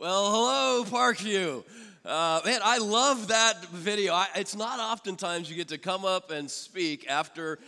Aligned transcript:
Well, 0.00 0.30
hello, 0.30 0.84
Parkview. 0.84 1.62
Uh, 2.06 2.40
man, 2.46 2.60
I 2.64 2.78
love 2.78 3.28
that 3.28 3.62
video. 3.66 4.14
I, 4.14 4.28
it's 4.34 4.56
not 4.56 4.80
oftentimes 4.80 5.50
you 5.50 5.56
get 5.56 5.68
to 5.68 5.76
come 5.76 6.06
up 6.06 6.30
and 6.30 6.50
speak 6.50 7.06
after 7.06 7.58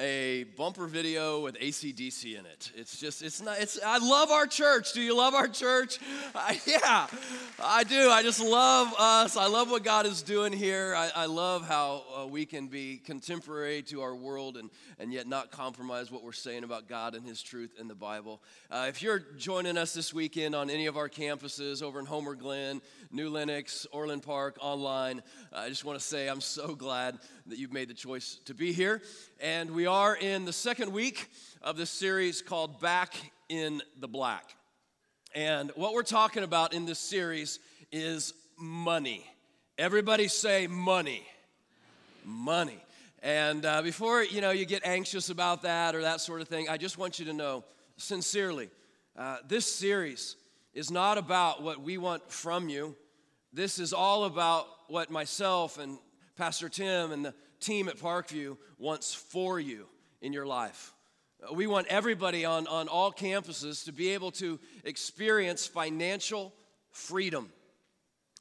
a 0.00 0.44
bumper 0.56 0.86
video 0.88 1.40
with 1.40 1.56
ACDC 1.60 2.36
in 2.36 2.46
it. 2.46 2.72
It's 2.74 2.98
just, 2.98 3.22
it's 3.22 3.40
not, 3.40 3.60
it's, 3.60 3.78
I 3.84 3.98
love 3.98 4.32
our 4.32 4.46
church. 4.46 4.92
Do 4.92 5.00
you 5.00 5.16
love 5.16 5.34
our 5.34 5.46
church? 5.46 6.00
I, 6.34 6.60
yeah, 6.66 7.06
I 7.62 7.84
do. 7.84 8.10
I 8.10 8.22
just 8.22 8.40
love 8.40 8.92
us. 8.98 9.36
I 9.36 9.46
love 9.46 9.70
what 9.70 9.84
God 9.84 10.06
is 10.06 10.22
doing 10.22 10.52
here. 10.52 10.94
I, 10.96 11.10
I 11.14 11.26
love 11.26 11.64
how 11.66 12.02
uh, 12.16 12.26
we 12.26 12.44
can 12.44 12.66
be 12.66 13.00
contemporary 13.04 13.82
to 13.82 14.02
our 14.02 14.16
world 14.16 14.56
and, 14.56 14.68
and 14.98 15.12
yet 15.12 15.28
not 15.28 15.52
compromise 15.52 16.10
what 16.10 16.24
we're 16.24 16.32
saying 16.32 16.64
about 16.64 16.88
God 16.88 17.14
and 17.14 17.24
His 17.24 17.40
truth 17.40 17.70
in 17.78 17.86
the 17.86 17.94
Bible. 17.94 18.42
Uh, 18.72 18.86
if 18.88 19.00
you're 19.00 19.20
joining 19.38 19.78
us 19.78 19.94
this 19.94 20.12
weekend 20.12 20.56
on 20.56 20.70
any 20.70 20.86
of 20.86 20.96
our 20.96 21.08
campuses 21.08 21.84
over 21.84 22.00
in 22.00 22.06
Homer 22.06 22.34
Glen, 22.34 22.82
New 23.14 23.30
Lenox, 23.30 23.86
Orland 23.92 24.24
Park, 24.24 24.56
online, 24.60 25.22
I 25.52 25.68
just 25.68 25.84
want 25.84 25.96
to 25.96 26.04
say 26.04 26.28
I'm 26.28 26.40
so 26.40 26.74
glad 26.74 27.16
that 27.46 27.58
you've 27.58 27.72
made 27.72 27.86
the 27.86 27.94
choice 27.94 28.40
to 28.46 28.54
be 28.54 28.72
here. 28.72 29.02
And 29.40 29.70
we 29.70 29.86
are 29.86 30.16
in 30.16 30.44
the 30.44 30.52
second 30.52 30.92
week 30.92 31.30
of 31.62 31.76
this 31.76 31.90
series 31.90 32.42
called 32.42 32.80
Back 32.80 33.14
in 33.48 33.82
the 34.00 34.08
Black. 34.08 34.56
And 35.32 35.70
what 35.76 35.94
we're 35.94 36.02
talking 36.02 36.42
about 36.42 36.74
in 36.74 36.86
this 36.86 36.98
series 36.98 37.60
is 37.92 38.34
money. 38.58 39.24
Everybody 39.78 40.26
say 40.26 40.66
money. 40.66 41.24
Money. 42.24 42.84
And 43.22 43.64
uh, 43.64 43.82
before 43.82 44.24
you 44.24 44.40
know 44.40 44.50
you 44.50 44.66
get 44.66 44.84
anxious 44.84 45.30
about 45.30 45.62
that 45.62 45.94
or 45.94 46.02
that 46.02 46.20
sort 46.20 46.40
of 46.40 46.48
thing, 46.48 46.68
I 46.68 46.78
just 46.78 46.98
want 46.98 47.20
you 47.20 47.26
to 47.26 47.32
know 47.32 47.62
sincerely, 47.96 48.70
uh, 49.16 49.36
this 49.46 49.72
series 49.72 50.34
is 50.74 50.90
not 50.90 51.16
about 51.16 51.62
what 51.62 51.80
we 51.80 51.96
want 51.96 52.28
from 52.28 52.68
you. 52.68 52.96
This 53.54 53.78
is 53.78 53.92
all 53.92 54.24
about 54.24 54.66
what 54.88 55.12
myself 55.12 55.78
and 55.78 55.98
Pastor 56.36 56.68
Tim 56.68 57.12
and 57.12 57.24
the 57.24 57.34
team 57.60 57.88
at 57.88 57.96
Parkview 57.96 58.56
wants 58.78 59.14
for 59.14 59.60
you 59.60 59.86
in 60.20 60.32
your 60.32 60.44
life. 60.44 60.92
Uh, 61.40 61.54
we 61.54 61.68
want 61.68 61.86
everybody 61.86 62.44
on, 62.44 62.66
on 62.66 62.88
all 62.88 63.12
campuses 63.12 63.84
to 63.84 63.92
be 63.92 64.10
able 64.10 64.32
to 64.32 64.58
experience 64.82 65.68
financial 65.68 66.52
freedom 66.90 67.48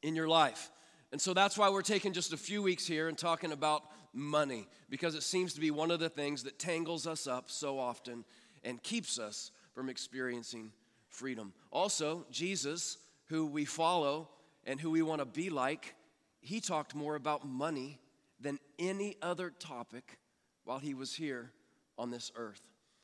in 0.02 0.16
your 0.16 0.28
life. 0.28 0.72
And 1.11 1.22
so 1.22 1.36
that's 1.36 1.59
why 1.59 1.69
we're 1.69 1.84
taking 1.84 2.11
just 2.11 2.34
a 2.34 2.38
few 2.38 2.64
weeks 2.64 2.88
here 2.88 3.08
and 3.08 3.16
talking 3.16 3.52
about 3.52 3.84
money, 4.14 4.67
because 4.89 5.14
it 5.14 5.22
seems 5.22 5.53
to 5.53 5.61
be 5.61 5.69
one 5.69 5.91
of 5.91 6.00
the 6.00 6.09
things 6.09 6.41
that 6.41 6.58
tangles 6.58 7.06
us 7.06 7.28
up 7.28 7.52
so 7.52 7.78
often 7.78 8.25
and 8.64 8.81
keeps 8.81 9.19
us 9.19 9.52
from 9.75 9.89
experiencing 9.89 10.72
freedom. 11.09 11.53
Also, 11.69 12.25
Jesus, 12.31 12.97
who 13.25 13.45
we 13.45 13.64
follow 13.64 14.30
and 14.66 14.80
who 14.80 14.92
we 14.92 15.02
want 15.02 15.19
to 15.19 15.25
be 15.25 15.50
like, 15.50 15.95
he 16.39 16.59
talked 16.59 16.95
more 16.95 17.16
about 17.16 17.47
money 17.47 18.00
than 18.39 18.59
any 18.78 19.16
other 19.22 19.50
topic 19.50 20.19
while 20.66 20.80
he 20.80 20.94
was 20.94 21.14
here 21.14 21.52
on 21.97 22.11
this 22.11 22.31
earth. 22.36 22.61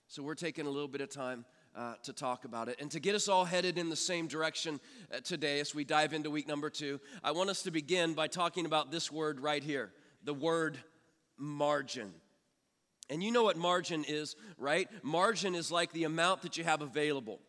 So 0.07 0.23
we're 0.23 0.35
taking 0.35 0.65
a 0.65 0.69
little 0.69 0.87
bit 0.87 1.01
of 1.01 1.09
time 1.09 1.45
uh, 1.75 1.93
to 2.03 2.13
talk 2.13 2.45
about 2.45 2.67
it. 2.67 2.77
And 2.79 2.89
to 2.91 2.99
get 2.99 3.15
us 3.15 3.27
all 3.27 3.45
headed 3.45 3.77
in 3.77 3.89
the 3.89 3.95
same 3.95 4.27
direction 4.27 4.79
uh, 5.13 5.19
today 5.19 5.59
as 5.59 5.75
we 5.75 5.83
dive 5.83 6.13
into 6.13 6.29
week 6.29 6.47
number 6.47 6.69
two, 6.69 6.99
I 7.23 7.31
want 7.31 7.49
us 7.49 7.63
to 7.63 7.71
begin 7.71 8.13
by 8.13 8.27
talking 8.27 8.65
about 8.65 8.91
this 8.91 9.11
word 9.11 9.39
right 9.39 9.63
here 9.63 9.91
the 10.23 10.33
word 10.33 10.77
margin. 11.37 12.11
And 13.09 13.23
you 13.23 13.31
know 13.31 13.43
what 13.43 13.57
margin 13.57 14.03
is, 14.07 14.35
right? 14.57 14.89
Margin 15.01 15.55
is 15.55 15.71
like 15.71 15.91
the 15.93 16.03
amount 16.03 16.41
that 16.41 16.57
you 16.57 16.63
have 16.63 16.81
available 16.81 17.39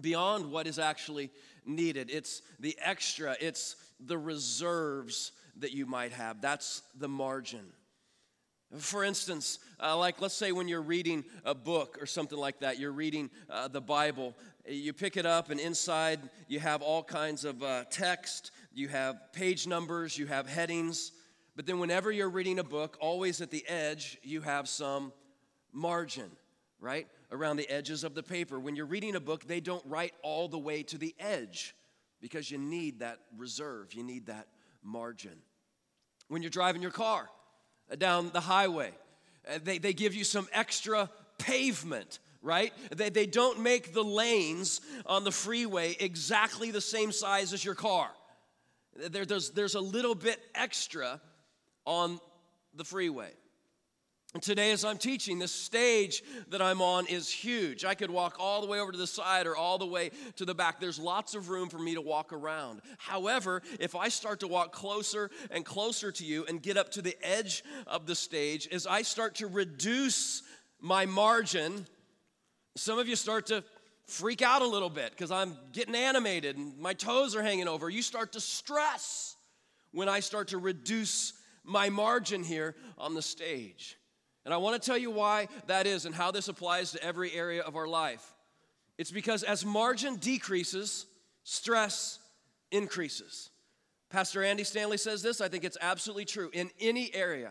beyond 0.00 0.50
what 0.50 0.66
is 0.66 0.78
actually 0.78 1.30
needed. 1.66 2.10
It's 2.10 2.42
the 2.60 2.76
extra, 2.82 3.36
it's 3.40 3.76
the 4.00 4.18
reserves 4.18 5.32
that 5.58 5.72
you 5.72 5.86
might 5.86 6.12
have. 6.12 6.40
That's 6.40 6.82
the 6.98 7.08
margin. 7.08 7.64
For 8.78 9.04
instance, 9.04 9.60
uh, 9.80 9.96
like 9.96 10.20
let's 10.20 10.34
say 10.34 10.50
when 10.52 10.66
you're 10.66 10.82
reading 10.82 11.24
a 11.44 11.54
book 11.54 11.98
or 12.00 12.06
something 12.06 12.36
like 12.36 12.60
that, 12.60 12.78
you're 12.78 12.92
reading 12.92 13.30
uh, 13.48 13.68
the 13.68 13.80
Bible, 13.80 14.34
you 14.68 14.92
pick 14.92 15.16
it 15.16 15.24
up, 15.24 15.50
and 15.50 15.60
inside 15.60 16.18
you 16.48 16.58
have 16.58 16.82
all 16.82 17.02
kinds 17.02 17.44
of 17.44 17.62
uh, 17.62 17.84
text, 17.90 18.50
you 18.74 18.88
have 18.88 19.32
page 19.32 19.66
numbers, 19.66 20.18
you 20.18 20.26
have 20.26 20.48
headings. 20.48 21.12
But 21.54 21.64
then, 21.64 21.78
whenever 21.78 22.10
you're 22.10 22.28
reading 22.28 22.58
a 22.58 22.64
book, 22.64 22.98
always 23.00 23.40
at 23.40 23.50
the 23.50 23.64
edge, 23.68 24.18
you 24.22 24.40
have 24.42 24.68
some 24.68 25.12
margin, 25.72 26.30
right? 26.80 27.06
Around 27.30 27.56
the 27.56 27.68
edges 27.70 28.04
of 28.04 28.14
the 28.14 28.22
paper. 28.22 28.58
When 28.58 28.76
you're 28.76 28.86
reading 28.86 29.16
a 29.16 29.20
book, 29.20 29.46
they 29.46 29.60
don't 29.60 29.84
write 29.86 30.14
all 30.22 30.48
the 30.48 30.58
way 30.58 30.82
to 30.84 30.98
the 30.98 31.14
edge 31.18 31.74
because 32.20 32.50
you 32.50 32.58
need 32.58 33.00
that 33.00 33.18
reserve, 33.36 33.94
you 33.94 34.02
need 34.02 34.26
that 34.26 34.46
margin. 34.82 35.38
When 36.28 36.42
you're 36.42 36.50
driving 36.50 36.82
your 36.82 36.90
car 36.90 37.28
uh, 37.90 37.96
down 37.96 38.30
the 38.32 38.40
highway, 38.40 38.92
uh, 39.48 39.58
they, 39.62 39.78
they 39.78 39.92
give 39.92 40.14
you 40.14 40.24
some 40.24 40.48
extra 40.52 41.10
pavement 41.38 42.18
right? 42.42 42.72
They, 42.94 43.10
they 43.10 43.26
don't 43.26 43.60
make 43.60 43.92
the 43.92 44.04
lanes 44.04 44.80
on 45.04 45.24
the 45.24 45.32
freeway 45.32 45.96
exactly 45.98 46.70
the 46.70 46.80
same 46.80 47.10
size 47.10 47.52
as 47.52 47.64
your 47.64 47.74
car. 47.74 48.08
There, 48.94 49.26
there's, 49.26 49.50
there's 49.50 49.74
a 49.74 49.80
little 49.80 50.14
bit 50.14 50.38
extra 50.54 51.20
on 51.84 52.20
the 52.74 52.84
freeway. 52.84 53.30
And 54.36 54.42
today, 54.42 54.70
as 54.72 54.84
I'm 54.84 54.98
teaching, 54.98 55.38
the 55.38 55.48
stage 55.48 56.22
that 56.50 56.60
I'm 56.60 56.82
on 56.82 57.06
is 57.06 57.30
huge. 57.30 57.86
I 57.86 57.94
could 57.94 58.10
walk 58.10 58.36
all 58.38 58.60
the 58.60 58.66
way 58.66 58.80
over 58.80 58.92
to 58.92 58.98
the 58.98 59.06
side 59.06 59.46
or 59.46 59.56
all 59.56 59.78
the 59.78 59.86
way 59.86 60.10
to 60.36 60.44
the 60.44 60.54
back. 60.54 60.78
There's 60.78 60.98
lots 60.98 61.34
of 61.34 61.48
room 61.48 61.70
for 61.70 61.78
me 61.78 61.94
to 61.94 62.02
walk 62.02 62.34
around. 62.34 62.82
However, 62.98 63.62
if 63.80 63.94
I 63.96 64.08
start 64.10 64.40
to 64.40 64.46
walk 64.46 64.72
closer 64.72 65.30
and 65.50 65.64
closer 65.64 66.12
to 66.12 66.22
you 66.22 66.44
and 66.44 66.60
get 66.60 66.76
up 66.76 66.90
to 66.90 67.00
the 67.00 67.16
edge 67.22 67.64
of 67.86 68.04
the 68.04 68.14
stage, 68.14 68.68
as 68.70 68.86
I 68.86 69.00
start 69.00 69.36
to 69.36 69.46
reduce 69.46 70.42
my 70.82 71.06
margin, 71.06 71.86
some 72.74 72.98
of 72.98 73.08
you 73.08 73.16
start 73.16 73.46
to 73.46 73.64
freak 74.04 74.42
out 74.42 74.60
a 74.60 74.66
little 74.66 74.90
bit 74.90 75.12
because 75.12 75.30
I'm 75.30 75.56
getting 75.72 75.94
animated 75.94 76.58
and 76.58 76.78
my 76.78 76.92
toes 76.92 77.34
are 77.34 77.42
hanging 77.42 77.68
over. 77.68 77.88
You 77.88 78.02
start 78.02 78.32
to 78.32 78.40
stress 78.40 79.34
when 79.92 80.10
I 80.10 80.20
start 80.20 80.48
to 80.48 80.58
reduce 80.58 81.32
my 81.64 81.88
margin 81.88 82.44
here 82.44 82.76
on 82.98 83.14
the 83.14 83.22
stage. 83.22 83.96
And 84.46 84.54
I 84.54 84.58
want 84.58 84.80
to 84.80 84.86
tell 84.86 84.96
you 84.96 85.10
why 85.10 85.48
that 85.66 85.88
is 85.88 86.06
and 86.06 86.14
how 86.14 86.30
this 86.30 86.46
applies 86.46 86.92
to 86.92 87.02
every 87.02 87.32
area 87.32 87.62
of 87.62 87.74
our 87.74 87.88
life. 87.88 88.32
It's 88.96 89.10
because 89.10 89.42
as 89.42 89.64
margin 89.64 90.16
decreases, 90.16 91.06
stress 91.42 92.20
increases. 92.70 93.50
Pastor 94.08 94.44
Andy 94.44 94.62
Stanley 94.62 94.98
says 94.98 95.20
this, 95.20 95.40
I 95.40 95.48
think 95.48 95.64
it's 95.64 95.76
absolutely 95.80 96.26
true. 96.26 96.48
In 96.52 96.70
any 96.80 97.12
area 97.12 97.50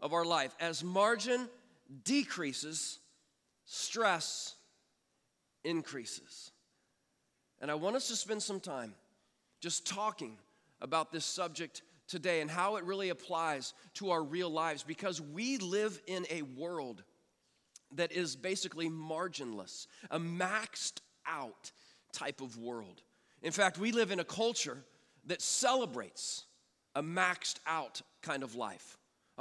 of 0.00 0.12
our 0.12 0.24
life, 0.24 0.54
as 0.60 0.84
margin 0.84 1.48
decreases, 2.04 3.00
stress 3.64 4.54
increases. 5.64 6.52
And 7.60 7.72
I 7.72 7.74
want 7.74 7.96
us 7.96 8.06
to 8.06 8.14
spend 8.14 8.40
some 8.40 8.60
time 8.60 8.94
just 9.60 9.84
talking 9.84 10.36
about 10.80 11.10
this 11.10 11.24
subject 11.24 11.82
today 12.10 12.40
and 12.40 12.50
how 12.50 12.76
it 12.76 12.84
really 12.84 13.08
applies 13.08 13.72
to 13.94 14.10
our 14.10 14.22
real 14.22 14.50
lives 14.50 14.82
because 14.82 15.20
we 15.20 15.58
live 15.58 16.00
in 16.06 16.26
a 16.30 16.42
world 16.42 17.02
that 17.94 18.12
is 18.12 18.36
basically 18.36 18.88
marginless, 18.88 19.86
a 20.10 20.18
maxed 20.18 21.00
out 21.26 21.72
type 22.12 22.40
of 22.40 22.58
world. 22.58 23.02
In 23.42 23.52
fact, 23.52 23.78
we 23.78 23.92
live 23.92 24.10
in 24.10 24.20
a 24.20 24.24
culture 24.24 24.78
that 25.26 25.40
celebrates 25.40 26.44
a 26.94 27.02
maxed 27.02 27.58
out 27.66 28.02
kind 28.22 28.42
of 28.42 28.54
life. 28.54 28.98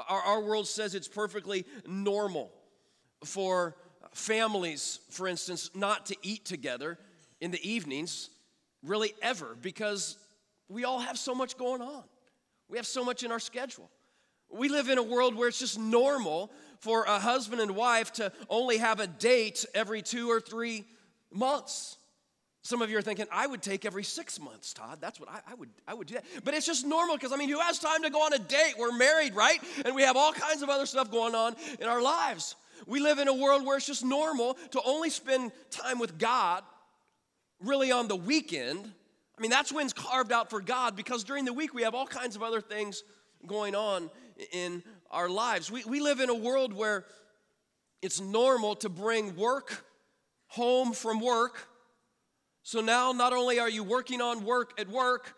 Our, 0.07 0.21
our 0.21 0.41
world 0.41 0.67
says 0.67 0.95
it's 0.95 1.07
perfectly 1.07 1.65
normal 1.85 2.51
for 3.25 3.75
families, 4.13 4.99
for 5.09 5.27
instance, 5.27 5.69
not 5.75 6.05
to 6.07 6.15
eat 6.21 6.45
together 6.45 6.97
in 7.41 7.51
the 7.51 7.69
evenings, 7.69 8.29
really 8.83 9.13
ever, 9.21 9.57
because 9.61 10.17
we 10.69 10.85
all 10.85 10.99
have 10.99 11.17
so 11.17 11.35
much 11.35 11.57
going 11.57 11.81
on. 11.81 12.03
We 12.69 12.77
have 12.77 12.87
so 12.87 13.03
much 13.03 13.23
in 13.23 13.31
our 13.31 13.39
schedule. 13.39 13.89
We 14.49 14.69
live 14.69 14.89
in 14.89 14.97
a 14.97 15.03
world 15.03 15.35
where 15.35 15.47
it's 15.47 15.59
just 15.59 15.77
normal 15.77 16.51
for 16.79 17.03
a 17.03 17.19
husband 17.19 17.61
and 17.61 17.75
wife 17.75 18.13
to 18.13 18.31
only 18.49 18.77
have 18.77 18.99
a 18.99 19.07
date 19.07 19.65
every 19.73 20.01
two 20.01 20.29
or 20.29 20.39
three 20.39 20.85
months. 21.31 21.97
Some 22.61 22.81
of 22.81 22.89
you 22.89 22.97
are 22.97 23.01
thinking, 23.01 23.25
I 23.31 23.47
would 23.47 23.61
take 23.61 23.85
every 23.85 24.03
six 24.03 24.39
months, 24.39 24.73
Todd. 24.73 24.99
That's 24.99 25.19
what 25.19 25.29
I, 25.29 25.39
I 25.51 25.53
would 25.55 25.69
I 25.87 25.93
would 25.93 26.07
do 26.07 26.15
that. 26.15 26.25
But 26.43 26.53
it's 26.53 26.65
just 26.65 26.85
normal 26.85 27.15
because 27.15 27.31
I 27.31 27.37
mean, 27.37 27.49
who 27.49 27.59
has 27.59 27.79
time 27.79 28.03
to 28.03 28.09
go 28.09 28.19
on 28.19 28.33
a 28.33 28.39
date? 28.39 28.73
We're 28.77 28.95
married, 28.95 29.33
right? 29.33 29.59
And 29.85 29.95
we 29.95 30.01
have 30.03 30.17
all 30.17 30.33
kinds 30.33 30.61
of 30.61 30.69
other 30.69 30.85
stuff 30.85 31.09
going 31.09 31.35
on 31.35 31.55
in 31.79 31.87
our 31.87 32.01
lives. 32.01 32.55
We 32.85 32.99
live 32.99 33.19
in 33.19 33.27
a 33.27 33.33
world 33.33 33.65
where 33.65 33.77
it's 33.77 33.85
just 33.85 34.03
normal 34.03 34.55
to 34.71 34.81
only 34.83 35.09
spend 35.09 35.51
time 35.69 35.99
with 35.99 36.17
God 36.17 36.63
really 37.61 37.91
on 37.91 38.07
the 38.07 38.15
weekend 38.15 38.91
I 39.39 39.41
mean, 39.41 39.51
that's 39.51 39.71
when's 39.71 39.93
carved 39.93 40.33
out 40.33 40.49
for 40.49 40.59
God 40.59 40.97
because 40.97 41.23
during 41.23 41.45
the 41.45 41.53
week 41.53 41.73
we 41.73 41.83
have 41.83 41.95
all 41.95 42.05
kinds 42.05 42.35
of 42.35 42.43
other 42.43 42.59
things 42.59 43.03
going 43.47 43.73
on 43.73 44.11
in 44.51 44.83
our 45.09 45.29
lives. 45.29 45.71
We, 45.71 45.85
we 45.85 46.01
live 46.01 46.19
in 46.19 46.29
a 46.29 46.35
world 46.35 46.73
where 46.73 47.05
it's 48.01 48.19
normal 48.19 48.75
to 48.75 48.89
bring 48.89 49.37
work 49.37 49.85
home 50.47 50.91
from 50.91 51.21
work 51.21 51.69
So 52.63 52.81
now 52.81 53.13
not 53.13 53.33
only 53.33 53.59
are 53.59 53.67
you 53.67 53.83
working 53.83 54.21
on 54.21 54.45
work 54.45 54.79
at 54.79 54.87
work, 54.89 55.33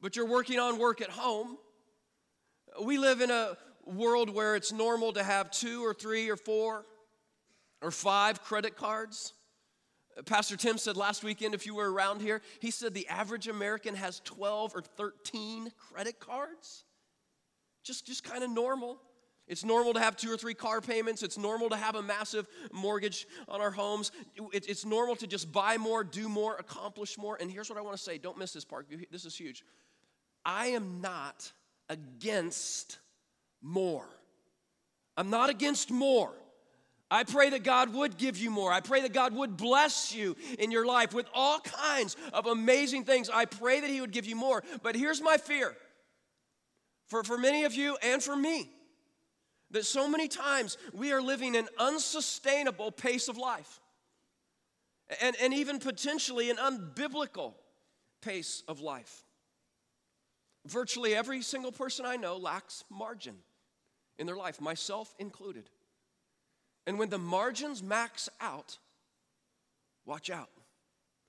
but 0.00 0.16
you're 0.16 0.26
working 0.26 0.58
on 0.58 0.78
work 0.78 1.02
at 1.02 1.10
home. 1.10 1.58
We 2.82 2.96
live 2.96 3.20
in 3.20 3.30
a 3.30 3.58
world 3.84 4.30
where 4.30 4.56
it's 4.56 4.72
normal 4.72 5.12
to 5.12 5.22
have 5.22 5.50
two 5.50 5.84
or 5.84 5.92
three 5.92 6.30
or 6.30 6.36
four 6.36 6.86
or 7.82 7.90
five 7.90 8.42
credit 8.42 8.76
cards. 8.76 9.34
Pastor 10.26 10.56
Tim 10.56 10.78
said 10.78 10.96
last 10.96 11.24
weekend, 11.24 11.54
if 11.54 11.66
you 11.66 11.74
were 11.74 11.90
around 11.90 12.20
here, 12.20 12.42
he 12.60 12.70
said 12.70 12.94
the 12.94 13.08
average 13.08 13.48
American 13.48 13.94
has 13.94 14.20
12 14.20 14.74
or 14.74 14.82
13 14.82 15.72
credit 15.78 16.20
cards. 16.20 16.84
Just, 17.82 18.06
just 18.06 18.22
kind 18.22 18.44
of 18.44 18.50
normal. 18.50 19.00
It's 19.48 19.64
normal 19.64 19.94
to 19.94 20.00
have 20.00 20.16
two 20.16 20.30
or 20.32 20.36
three 20.36 20.54
car 20.54 20.80
payments. 20.80 21.22
It's 21.22 21.36
normal 21.36 21.68
to 21.70 21.76
have 21.76 21.94
a 21.94 22.02
massive 22.02 22.46
mortgage 22.72 23.26
on 23.48 23.60
our 23.60 23.70
homes. 23.70 24.12
It's 24.52 24.84
normal 24.84 25.16
to 25.16 25.26
just 25.26 25.50
buy 25.50 25.78
more, 25.78 26.04
do 26.04 26.28
more, 26.28 26.56
accomplish 26.56 27.18
more. 27.18 27.36
And 27.40 27.50
here's 27.50 27.68
what 27.68 27.78
I 27.78 27.82
want 27.82 27.96
to 27.96 28.02
say 28.02 28.18
don't 28.18 28.38
miss 28.38 28.52
this 28.52 28.64
part. 28.64 28.86
This 29.10 29.24
is 29.24 29.36
huge. 29.36 29.64
I 30.44 30.68
am 30.68 31.00
not 31.00 31.52
against 31.88 32.98
more. 33.60 34.08
I'm 35.16 35.30
not 35.30 35.50
against 35.50 35.90
more. 35.90 36.32
I 37.12 37.24
pray 37.24 37.50
that 37.50 37.62
God 37.62 37.92
would 37.92 38.16
give 38.16 38.38
you 38.38 38.50
more. 38.50 38.72
I 38.72 38.80
pray 38.80 39.02
that 39.02 39.12
God 39.12 39.34
would 39.34 39.58
bless 39.58 40.14
you 40.14 40.34
in 40.58 40.70
your 40.70 40.86
life 40.86 41.12
with 41.12 41.26
all 41.34 41.60
kinds 41.60 42.16
of 42.32 42.46
amazing 42.46 43.04
things. 43.04 43.28
I 43.28 43.44
pray 43.44 43.80
that 43.80 43.90
He 43.90 44.00
would 44.00 44.12
give 44.12 44.24
you 44.24 44.34
more. 44.34 44.64
But 44.82 44.96
here's 44.96 45.20
my 45.20 45.36
fear 45.36 45.76
for, 47.08 47.22
for 47.22 47.36
many 47.36 47.64
of 47.64 47.74
you 47.74 47.98
and 48.02 48.22
for 48.22 48.34
me 48.34 48.70
that 49.72 49.84
so 49.84 50.08
many 50.08 50.26
times 50.26 50.78
we 50.94 51.12
are 51.12 51.20
living 51.20 51.54
an 51.54 51.68
unsustainable 51.78 52.90
pace 52.90 53.28
of 53.28 53.36
life 53.36 53.80
and, 55.20 55.36
and 55.42 55.52
even 55.52 55.80
potentially 55.80 56.48
an 56.48 56.56
unbiblical 56.56 57.52
pace 58.22 58.62
of 58.66 58.80
life. 58.80 59.22
Virtually 60.66 61.14
every 61.14 61.42
single 61.42 61.72
person 61.72 62.06
I 62.06 62.16
know 62.16 62.38
lacks 62.38 62.84
margin 62.88 63.36
in 64.18 64.26
their 64.26 64.36
life, 64.36 64.62
myself 64.62 65.14
included. 65.18 65.68
And 66.86 66.98
when 66.98 67.10
the 67.10 67.18
margins 67.18 67.82
max 67.82 68.28
out, 68.40 68.78
watch 70.04 70.30
out, 70.30 70.50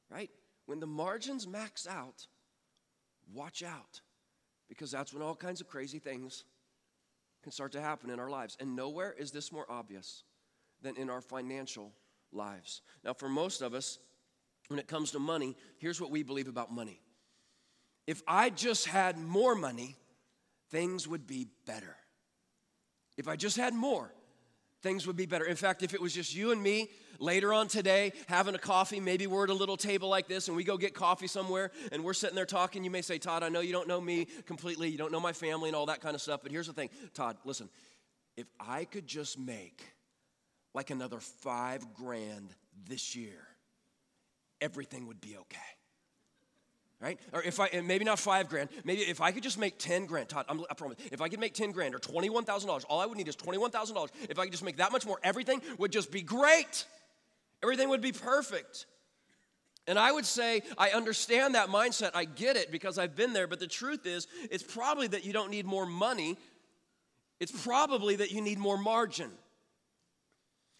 right? 0.10 0.32
When 0.66 0.80
the 0.80 0.88
margins 0.88 1.48
max 1.48 1.88
out, 1.88 2.28
watch 3.34 3.64
out, 3.64 4.02
because 4.68 4.92
that's 4.92 5.14
when 5.14 5.22
all 5.22 5.36
kinds 5.36 5.62
of 5.62 5.68
crazy 5.68 6.00
things 6.00 6.44
can 7.44 7.52
start 7.52 7.74
to 7.74 7.82
happen 7.82 8.10
in 8.10 8.20
our 8.20 8.30
lives. 8.30 8.58
And 8.60 8.76
nowhere 8.76 9.14
is 9.18 9.32
this 9.32 9.52
more 9.52 9.66
obvious 9.70 10.24
than 10.82 10.96
in 10.96 11.10
our 11.10 11.22
financial 11.22 11.92
lives. 12.32 12.82
Now, 13.04 13.14
for 13.14 13.30
most 13.30 13.62
of 13.62 13.74
us, 13.74 14.00
when 14.70 14.80
it 14.80 14.88
comes 14.88 15.12
to 15.12 15.20
money, 15.20 15.56
here's 15.78 16.02
what 16.02 16.10
we 16.10 16.24
believe 16.24 16.48
about 16.48 16.72
money. 16.72 17.02
If 18.08 18.24
I 18.28 18.50
just 18.50 18.88
had 18.88 19.18
more 19.18 19.56
money, 19.56 19.98
things 20.72 21.08
would 21.08 21.28
be 21.28 21.48
better. 21.66 21.96
If 23.18 23.28
I 23.28 23.36
just 23.36 23.58
had 23.58 23.74
more, 23.74 24.12
things 24.83 25.07
would 25.07 25.15
be 25.15 25.25
better. 25.25 25.45
In 25.45 25.56
fact, 25.56 25.81
if 25.81 25.94
it 25.94 26.01
was 26.01 26.13
just 26.13 26.35
you 26.35 26.51
and 26.51 26.62
me 26.62 26.89
later 27.18 27.53
on 27.53 27.68
today 27.68 28.12
having 28.27 28.53
a 28.53 28.59
coffee, 28.59 29.00
maybe 29.00 29.25
we're 29.25 29.45
at 29.45 29.50
a 29.50 29.53
little 29.53 29.77
table 29.77 30.09
like 30.09 30.27
this 30.27 30.50
and 30.50 30.57
we 30.57 30.63
go 30.63 30.77
get 30.77 30.94
coffee 30.94 31.27
somewhere 31.27 31.71
and 31.91 32.03
we're 32.03 32.13
sitting 32.13 32.35
there 32.35 32.45
talking, 32.45 32.83
you 32.83 32.91
may 32.91 33.01
say, 33.01 33.18
Todd, 33.18 33.41
I 33.41 33.50
know 33.50 33.62
you 33.62 33.71
don't 33.71 33.88
know 33.88 34.01
me 34.01 34.27
completely, 34.45 34.89
you 34.89 34.97
don't 34.97 35.12
know 35.12 35.21
my 35.21 35.33
family 35.33 35.69
and 35.69 35.75
all 35.75 35.88
that 35.88 36.01
kind 36.01 36.13
of 36.13 36.21
stuff, 36.21 36.41
but 36.44 36.51
here's 36.51 36.68
the 36.68 36.74
thing. 36.74 36.89
Todd, 37.13 37.38
listen, 37.45 37.69
if 38.35 38.47
I 38.59 38.83
could 38.83 39.07
just 39.07 39.39
make 39.39 39.81
like 40.75 40.89
another 40.89 41.19
five 41.19 41.94
grand 41.94 42.50
this 42.88 43.15
year, 43.15 43.47
everything 44.62 45.07
would 45.07 45.21
be 45.21 45.38
okay 45.38 45.59
right? 47.04 47.20
Or 47.34 47.44
if 47.44 47.60
I, 47.60 47.70
maybe 47.84 48.06
not 48.06 48.18
five 48.18 48.48
grand, 48.48 48.70
maybe 48.86 49.02
if 49.02 49.20
I 49.20 49.32
could 49.32 49.44
just 49.44 49.60
make 49.60 49.78
10 49.78 50.06
grand, 50.06 50.30
Todd, 50.30 50.46
I'm, 50.48 50.62
I 50.72 50.74
promise, 50.74 50.98
if 51.12 51.20
I 51.20 51.28
could 51.28 51.40
make 51.40 51.54
10 51.54 51.72
grand 51.72 51.94
or 51.94 52.00
$21,000, 52.00 52.86
all 52.88 53.02
I 53.02 53.06
would 53.06 53.18
need 53.18 53.28
is 53.28 53.36
$21,000. 53.36 54.08
If 54.30 54.40
I 54.40 54.46
could 54.46 54.54
just 54.54 54.64
make 54.64 54.78
that 54.78 54.94
much 54.94 55.06
more, 55.06 55.20
everything 55.22 55.62
would 55.78 55.92
just 55.92 56.12
be 56.12 56.22
great. 56.22 56.86
Everything 57.62 57.90
would 57.90 58.02
be 58.02 58.14
perfect. 58.14 58.86
And 59.86 60.00
I 60.00 60.14
would 60.14 60.26
say, 60.26 60.62
I 60.78 60.92
understand 60.92 61.56
that 61.56 61.68
mindset. 61.68 62.12
I 62.14 62.24
get 62.24 62.56
it 62.56 62.72
because 62.72 62.98
I've 62.98 63.18
been 63.18 63.34
there. 63.34 63.48
But 63.48 63.60
the 63.60 63.68
truth 63.68 64.06
is, 64.06 64.28
it's 64.50 64.64
probably 64.64 65.08
that 65.08 65.26
you 65.26 65.34
don't 65.34 65.52
need 65.52 65.66
more 65.66 65.86
money. 65.86 66.38
It's 67.42 67.52
probably 67.52 68.16
that 68.16 68.32
you 68.32 68.40
need 68.40 68.60
more 68.60 68.78
margin. 68.78 69.30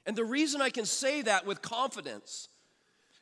And 0.06 0.16
the 0.16 0.24
reason 0.24 0.62
I 0.62 0.70
can 0.70 0.86
say 0.86 1.22
that 1.24 1.46
with 1.46 1.62
confidence 1.62 2.48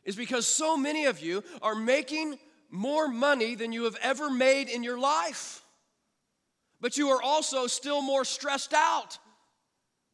is 0.04 0.16
because 0.16 0.46
so 0.46 0.78
many 0.78 1.06
of 1.06 1.20
you 1.20 1.44
are 1.64 1.74
making 1.74 2.38
more 2.72 3.08
money 3.08 3.54
than 3.56 3.74
you 3.74 3.84
have 3.84 3.98
ever 4.02 4.30
made 4.30 4.70
in 4.70 4.82
your 4.82 4.98
life. 4.98 5.64
But 6.80 6.98
you 6.98 7.10
are 7.10 7.22
also 7.22 7.68
still 7.68 8.02
more 8.02 8.26
stressed 8.26 8.74
out 8.74 9.20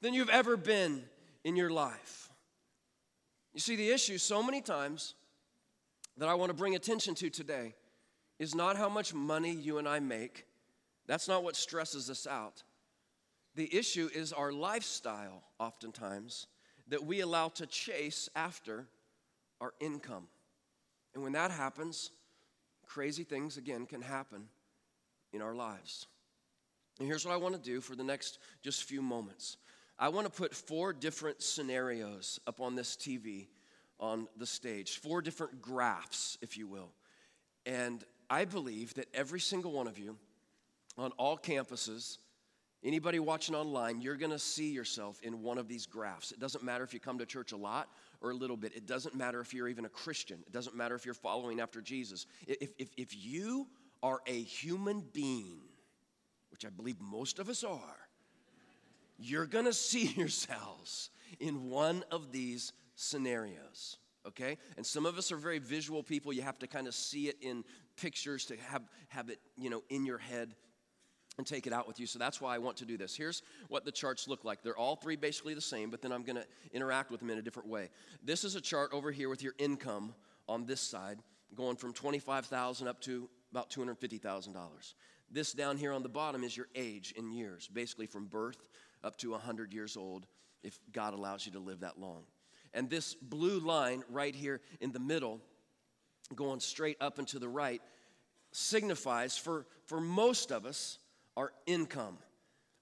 than 0.01 0.13
you've 0.13 0.29
ever 0.29 0.57
been 0.57 1.03
in 1.43 1.55
your 1.55 1.69
life. 1.69 2.29
You 3.53 3.61
see, 3.61 3.75
the 3.75 3.91
issue 3.91 4.17
so 4.17 4.43
many 4.43 4.61
times 4.61 5.13
that 6.17 6.27
I 6.27 6.33
want 6.33 6.49
to 6.49 6.55
bring 6.55 6.75
attention 6.75 7.15
to 7.15 7.29
today 7.29 7.73
is 8.39 8.53
not 8.53 8.75
how 8.75 8.89
much 8.89 9.13
money 9.13 9.51
you 9.51 9.77
and 9.77 9.87
I 9.87 9.99
make. 9.99 10.45
That's 11.07 11.27
not 11.27 11.43
what 11.43 11.55
stresses 11.55 12.09
us 12.09 12.27
out. 12.27 12.63
The 13.55 13.73
issue 13.75 14.09
is 14.13 14.33
our 14.33 14.51
lifestyle, 14.51 15.43
oftentimes, 15.59 16.47
that 16.89 17.03
we 17.03 17.21
allow 17.21 17.49
to 17.49 17.65
chase 17.65 18.29
after 18.35 18.87
our 19.59 19.73
income. 19.79 20.27
And 21.15 21.23
when 21.23 21.33
that 21.33 21.49
happens, 21.49 22.11
crazy 22.87 23.23
things 23.23 23.57
again 23.57 23.85
can 23.85 24.01
happen 24.01 24.47
in 25.33 25.41
our 25.41 25.53
lives. 25.53 26.07
And 26.99 27.07
here's 27.07 27.25
what 27.25 27.33
I 27.33 27.37
want 27.37 27.55
to 27.55 27.61
do 27.61 27.81
for 27.81 27.95
the 27.95 28.03
next 28.03 28.39
just 28.63 28.83
few 28.83 29.01
moments. 29.01 29.57
I 29.99 30.09
want 30.09 30.25
to 30.25 30.31
put 30.31 30.53
four 30.53 30.93
different 30.93 31.41
scenarios 31.41 32.39
up 32.47 32.61
on 32.61 32.75
this 32.75 32.95
TV 32.95 33.47
on 33.99 34.27
the 34.37 34.45
stage, 34.45 34.97
four 34.97 35.21
different 35.21 35.61
graphs, 35.61 36.37
if 36.41 36.57
you 36.57 36.67
will. 36.67 36.91
And 37.65 38.03
I 38.29 38.45
believe 38.45 38.93
that 38.95 39.07
every 39.13 39.39
single 39.39 39.71
one 39.71 39.87
of 39.87 39.97
you 39.97 40.17
on 40.97 41.11
all 41.17 41.37
campuses, 41.37 42.17
anybody 42.83 43.19
watching 43.19 43.55
online, 43.55 44.01
you're 44.01 44.15
going 44.15 44.31
to 44.31 44.39
see 44.39 44.69
yourself 44.69 45.19
in 45.23 45.41
one 45.41 45.57
of 45.57 45.67
these 45.67 45.85
graphs. 45.85 46.31
It 46.31 46.39
doesn't 46.39 46.63
matter 46.63 46.83
if 46.83 46.93
you 46.93 46.99
come 46.99 47.17
to 47.19 47.25
church 47.25 47.51
a 47.51 47.57
lot 47.57 47.89
or 48.21 48.31
a 48.31 48.33
little 48.33 48.57
bit. 48.57 48.73
It 48.75 48.85
doesn't 48.85 49.15
matter 49.15 49.39
if 49.41 49.53
you're 49.53 49.67
even 49.67 49.85
a 49.85 49.89
Christian, 49.89 50.39
it 50.45 50.51
doesn't 50.51 50.75
matter 50.75 50.95
if 50.95 51.05
you're 51.05 51.13
following 51.13 51.59
after 51.59 51.81
Jesus. 51.81 52.25
If, 52.47 52.69
if, 52.77 52.89
if 52.97 53.15
you 53.15 53.67
are 54.03 54.19
a 54.27 54.41
human 54.43 55.03
being, 55.13 55.61
which 56.51 56.65
I 56.65 56.69
believe 56.69 56.99
most 56.99 57.39
of 57.39 57.49
us 57.49 57.63
are, 57.63 58.07
you're 59.17 59.45
gonna 59.45 59.73
see 59.73 60.07
yourselves 60.07 61.09
in 61.39 61.69
one 61.69 62.03
of 62.11 62.31
these 62.31 62.73
scenarios, 62.95 63.97
okay? 64.27 64.57
And 64.75 64.85
some 64.85 65.05
of 65.05 65.17
us 65.17 65.31
are 65.31 65.37
very 65.37 65.59
visual 65.59 66.03
people. 66.03 66.33
You 66.33 66.41
have 66.41 66.59
to 66.59 66.67
kind 66.67 66.87
of 66.87 66.95
see 66.95 67.27
it 67.27 67.37
in 67.41 67.63
pictures 67.95 68.45
to 68.45 68.57
have, 68.57 68.83
have 69.09 69.29
it, 69.29 69.39
you 69.57 69.69
know, 69.69 69.83
in 69.89 70.05
your 70.05 70.17
head 70.17 70.55
and 71.37 71.45
take 71.45 71.67
it 71.67 71.73
out 71.73 71.87
with 71.87 71.99
you. 71.99 72.07
So 72.07 72.17
that's 72.17 72.41
why 72.41 72.55
I 72.55 72.57
want 72.57 72.77
to 72.77 72.85
do 72.85 72.97
this. 72.97 73.15
Here's 73.15 73.43
what 73.69 73.85
the 73.85 73.91
charts 73.91 74.27
look 74.27 74.43
like. 74.43 74.63
They're 74.63 74.77
all 74.77 74.95
three 74.95 75.15
basically 75.15 75.53
the 75.53 75.61
same, 75.61 75.89
but 75.89 76.01
then 76.01 76.11
I'm 76.11 76.23
going 76.23 76.37
to 76.37 76.45
interact 76.73 77.11
with 77.11 77.19
them 77.19 77.29
in 77.29 77.37
a 77.37 77.41
different 77.41 77.69
way. 77.69 77.89
This 78.23 78.43
is 78.43 78.55
a 78.55 78.61
chart 78.61 78.91
over 78.91 79.11
here 79.11 79.29
with 79.29 79.43
your 79.43 79.53
income 79.59 80.13
on 80.47 80.65
this 80.65 80.81
side, 80.81 81.19
going 81.55 81.75
from 81.75 81.93
25,000 81.93 82.87
up 82.87 82.99
to 83.01 83.29
about 83.51 83.69
$250,000. 83.69 84.93
This 85.29 85.53
down 85.53 85.77
here 85.77 85.93
on 85.93 86.03
the 86.03 86.09
bottom 86.09 86.43
is 86.43 86.55
your 86.55 86.67
age 86.75 87.13
in 87.17 87.31
years, 87.31 87.67
basically 87.67 88.07
from 88.07 88.25
birth 88.25 88.69
up 89.03 89.17
to 89.17 89.31
100 89.31 89.73
years 89.73 89.95
old 89.97 90.25
if 90.63 90.79
God 90.91 91.13
allows 91.13 91.45
you 91.45 91.51
to 91.53 91.59
live 91.59 91.81
that 91.81 91.99
long. 91.99 92.23
And 92.73 92.89
this 92.89 93.13
blue 93.13 93.59
line 93.59 94.03
right 94.09 94.35
here 94.35 94.61
in 94.81 94.91
the 94.91 94.99
middle, 94.99 95.39
going 96.35 96.59
straight 96.59 96.97
up 96.99 97.19
and 97.19 97.27
to 97.29 97.39
the 97.39 97.47
right, 97.47 97.81
signifies 98.51 99.37
for, 99.37 99.65
for 99.85 100.01
most 100.01 100.51
of 100.51 100.65
us 100.65 100.97
our 101.37 101.53
income. 101.67 102.17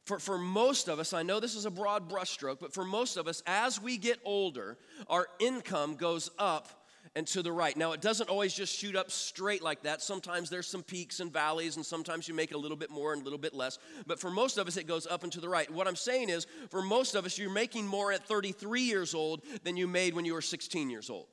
For, 0.06 0.20
for 0.20 0.38
most 0.38 0.88
of 0.88 1.00
us, 1.00 1.14
I 1.14 1.24
know 1.24 1.40
this 1.40 1.56
is 1.56 1.66
a 1.66 1.72
broad 1.72 2.10
brushstroke, 2.10 2.60
but 2.60 2.74
for 2.74 2.86
most 2.86 3.18
of 3.18 3.28
us, 3.28 3.44
as 3.46 3.82
we 3.82 3.98
get 3.98 4.20
older, 4.24 4.78
our 5.10 5.28
income 5.40 5.96
goes 5.96 6.32
up 6.40 6.86
and 7.16 7.26
to 7.28 7.42
the 7.42 7.52
right. 7.52 7.76
Now, 7.76 7.92
it 7.94 8.02
doesn't 8.02 8.30
always 8.30 8.54
just 8.54 8.78
shoot 8.78 8.96
up 8.96 9.10
straight 9.10 9.64
like 9.64 9.84
that. 9.84 10.02
Sometimes 10.02 10.50
there's 10.50 10.68
some 10.68 10.84
peaks 10.84 11.20
and 11.20 11.32
valleys, 11.32 11.76
and 11.76 11.86
sometimes 11.86 12.28
you 12.28 12.34
make 12.34 12.54
a 12.54 12.58
little 12.58 12.78
bit 12.78 12.90
more 12.90 13.14
and 13.14 13.22
a 13.22 13.24
little 13.24 13.40
bit 13.40 13.54
less. 13.54 13.80
But 14.06 14.20
for 14.20 14.30
most 14.30 14.58
of 14.58 14.68
us, 14.68 14.78
it 14.78 14.88
goes 14.88 15.08
up 15.08 15.24
and 15.24 15.32
to 15.34 15.42
the 15.42 15.50
right. 15.50 15.70
What 15.72 15.88
I'm 15.88 15.96
saying 15.96 16.30
is, 16.30 16.46
for 16.70 16.82
most 16.82 17.16
of 17.16 17.26
us, 17.26 17.38
you're 17.38 17.50
making 17.50 17.88
more 17.88 18.12
at 18.12 18.28
33 18.28 18.82
years 18.82 19.14
old 19.14 19.42
than 19.64 19.76
you 19.76 19.88
made 19.88 20.14
when 20.14 20.26
you 20.26 20.34
were 20.34 20.42
16 20.42 20.90
years 20.90 21.10
old. 21.10 21.28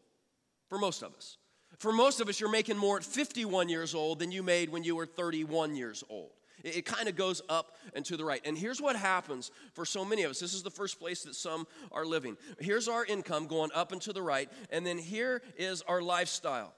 For 0.68 0.78
most 0.78 1.02
of 1.02 1.14
us. 1.14 1.36
For 1.78 1.92
most 1.92 2.20
of 2.20 2.28
us, 2.28 2.40
you're 2.40 2.50
making 2.50 2.78
more 2.78 2.96
at 2.96 3.04
51 3.04 3.68
years 3.68 3.94
old 3.94 4.18
than 4.18 4.30
you 4.30 4.42
made 4.42 4.70
when 4.70 4.84
you 4.84 4.96
were 4.96 5.06
31 5.06 5.74
years 5.74 6.04
old. 6.08 6.30
It, 6.62 6.76
it 6.76 6.84
kind 6.84 7.08
of 7.08 7.16
goes 7.16 7.42
up 7.48 7.76
and 7.94 8.04
to 8.06 8.16
the 8.16 8.24
right. 8.24 8.40
And 8.44 8.56
here's 8.56 8.80
what 8.80 8.96
happens 8.96 9.50
for 9.74 9.84
so 9.84 10.04
many 10.04 10.22
of 10.22 10.30
us. 10.30 10.40
This 10.40 10.54
is 10.54 10.62
the 10.62 10.70
first 10.70 10.98
place 10.98 11.22
that 11.24 11.34
some 11.34 11.66
are 11.90 12.04
living. 12.06 12.36
Here's 12.60 12.88
our 12.88 13.04
income 13.04 13.46
going 13.46 13.70
up 13.74 13.92
and 13.92 14.00
to 14.02 14.12
the 14.12 14.22
right, 14.22 14.48
and 14.70 14.86
then 14.86 14.98
here 14.98 15.42
is 15.56 15.82
our 15.82 16.02
lifestyle. 16.02 16.74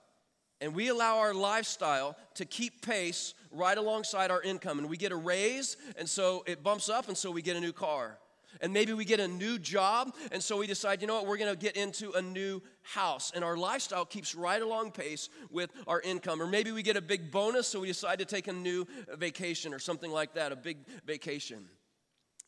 and 0.61 0.75
we 0.75 0.89
allow 0.89 1.19
our 1.19 1.35
lifestyle 1.35 2.17
to 2.35 2.45
keep 2.45 2.81
pace 2.81 3.35
right 3.51 3.77
alongside 3.77 4.31
our 4.31 4.41
income. 4.43 4.79
And 4.79 4.89
we 4.89 4.97
get 4.97 5.13
a 5.13 5.17
raise, 5.17 5.77
and 5.97 6.09
so 6.09 6.43
it 6.47 6.63
bumps 6.63 6.89
up, 6.89 7.09
and 7.09 7.17
so 7.17 7.31
we 7.31 7.43
get 7.43 7.57
a 7.57 7.61
new 7.61 7.73
car. 7.73 8.19
And 8.61 8.73
maybe 8.73 8.93
we 8.93 9.05
get 9.05 9.21
a 9.21 9.29
new 9.29 9.59
job, 9.59 10.15
and 10.33 10.43
so 10.43 10.57
we 10.59 10.67
decide, 10.67 11.01
you 11.01 11.07
know 11.07 11.15
what, 11.15 11.27
we're 11.27 11.37
gonna 11.37 11.57
get 11.57 11.77
into 11.77 12.13
a 12.13 12.23
new 12.23 12.63
house. 12.83 13.33
And 13.35 13.45
our 13.45 13.57
lifestyle 13.57 14.05
keeps 14.05 14.35
right 14.35 14.61
along 14.61 14.93
pace 14.93 15.29
with 15.51 15.71
our 15.87 16.01
income. 16.01 16.41
Or 16.41 16.47
maybe 16.47 16.73
we 16.73 16.83
get 16.83 16.97
a 16.97 17.03
big 17.03 17.31
bonus, 17.31 17.69
so 17.69 17.81
we 17.81 17.89
decide 17.89 18.19
to 18.21 18.25
take 18.25 18.49
a 18.49 18.53
new 18.53 18.87
vacation 19.17 19.75
or 19.75 19.79
something 19.79 20.11
like 20.11 20.35
that, 20.35 20.53
a 20.53 20.57
big 20.57 20.79
vacation. 21.07 21.67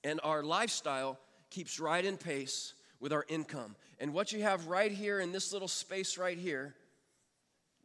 And 0.05 0.21
our 0.23 0.43
lifestyle 0.43 1.19
keeps 1.51 1.81
right 1.81 2.05
in 2.05 2.17
pace 2.17 2.75
with 3.01 3.13
our 3.13 3.25
income. 3.29 3.77
And 3.99 4.13
what 4.13 4.33
you 4.33 4.43
have 4.43 4.67
right 4.67 4.93
here 4.93 5.21
in 5.21 5.33
this 5.33 5.53
little 5.53 5.69
space 5.69 6.19
right 6.19 6.39
here, 6.39 6.75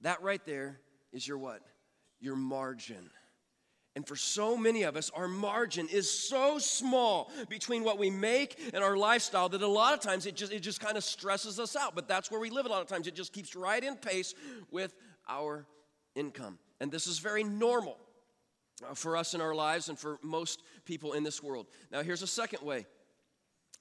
that 0.01 0.22
right 0.22 0.44
there 0.46 0.80
is 1.12 1.28
your 1.28 1.38
what? 1.38 1.62
Your 2.20 2.36
margin. 2.36 3.10
And 3.95 4.07
for 4.07 4.15
so 4.15 4.55
many 4.55 4.83
of 4.83 4.95
us, 4.95 5.12
our 5.13 5.27
margin 5.27 5.89
is 5.89 6.10
so 6.10 6.60
small 6.60 7.29
between 7.50 7.83
what 7.83 8.00
we 8.00 8.10
make 8.10 8.57
and 8.74 8.83
our 8.83 8.95
lifestyle 8.95 9.50
that 9.50 9.62
a 9.62 9.67
lot 9.67 9.93
of 9.93 10.00
times 10.00 10.25
it 10.25 10.36
just, 10.36 10.53
it 10.53 10.62
just 10.62 10.79
kind 10.79 10.95
of 10.95 11.03
stresses 11.03 11.60
us 11.60 11.75
out. 11.75 11.93
But 11.93 12.07
that's 12.07 12.31
where 12.31 12.39
we 12.39 12.50
live 12.50 12.65
a 12.65 12.69
lot 12.69 12.81
of 12.81 12.88
times. 12.88 13.07
It 13.07 13.15
just 13.15 13.33
keeps 13.33 13.53
right 13.53 13.83
in 13.83 13.98
pace 13.98 14.33
with 14.71 14.93
our 15.27 15.65
income. 16.15 16.57
And 16.79 16.89
this 16.89 17.05
is 17.05 17.19
very 17.19 17.43
normal 17.43 17.98
uh, 18.89 18.93
for 18.93 19.17
us 19.17 19.33
in 19.33 19.41
our 19.41 19.53
lives 19.53 19.89
and 19.89 20.00
for 20.00 20.19
most 20.24 20.63
people 20.86 21.12
in 21.13 21.24
this 21.24 21.43
world. 21.43 21.67
Now, 21.91 22.01
here's 22.01 22.21
a 22.21 22.27
second 22.27 22.65
way 22.65 22.86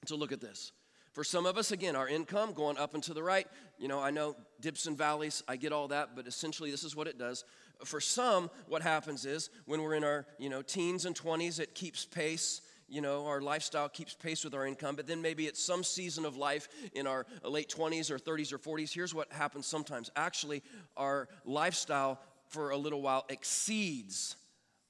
to 0.07 0.15
look 0.15 0.33
at 0.33 0.41
this. 0.41 0.73
For 1.13 1.23
some 1.23 1.45
of 1.45 1.57
us, 1.57 1.71
again, 1.71 1.95
our 1.95 2.07
income 2.07 2.53
going 2.53 2.77
up 2.77 2.93
and 2.93 3.03
to 3.03 3.13
the 3.13 3.23
right, 3.23 3.45
you 3.77 3.89
know, 3.89 3.99
I 3.99 4.11
know 4.11 4.35
dips 4.61 4.85
and 4.85 4.97
valleys, 4.97 5.43
I 5.47 5.57
get 5.57 5.73
all 5.73 5.89
that, 5.89 6.15
but 6.15 6.25
essentially 6.25 6.71
this 6.71 6.83
is 6.83 6.95
what 6.95 7.07
it 7.07 7.17
does. 7.17 7.43
For 7.85 7.99
some, 7.99 8.49
what 8.67 8.81
happens 8.81 9.25
is 9.25 9.49
when 9.65 9.81
we're 9.81 9.95
in 9.95 10.03
our, 10.03 10.25
you 10.37 10.49
know, 10.49 10.61
teens 10.61 11.05
and 11.05 11.15
20s, 11.15 11.59
it 11.59 11.75
keeps 11.75 12.05
pace 12.05 12.61
you 12.91 12.99
know, 12.99 13.25
our 13.25 13.39
lifestyle 13.39 13.87
keeps 13.87 14.13
pace 14.13 14.43
with 14.43 14.53
our 14.53 14.67
income, 14.67 14.97
but 14.97 15.07
then 15.07 15.21
maybe 15.21 15.47
at 15.47 15.55
some 15.55 15.81
season 15.81 16.25
of 16.25 16.35
life 16.35 16.67
in 16.93 17.07
our 17.07 17.25
late 17.41 17.73
20s 17.73 18.11
or 18.11 18.19
30s 18.19 18.51
or 18.51 18.59
40s, 18.59 18.93
here's 18.93 19.15
what 19.15 19.31
happens 19.31 19.65
sometimes. 19.65 20.11
Actually, 20.17 20.61
our 20.97 21.29
lifestyle 21.45 22.19
for 22.49 22.71
a 22.71 22.77
little 22.77 23.01
while 23.01 23.25
exceeds 23.29 24.35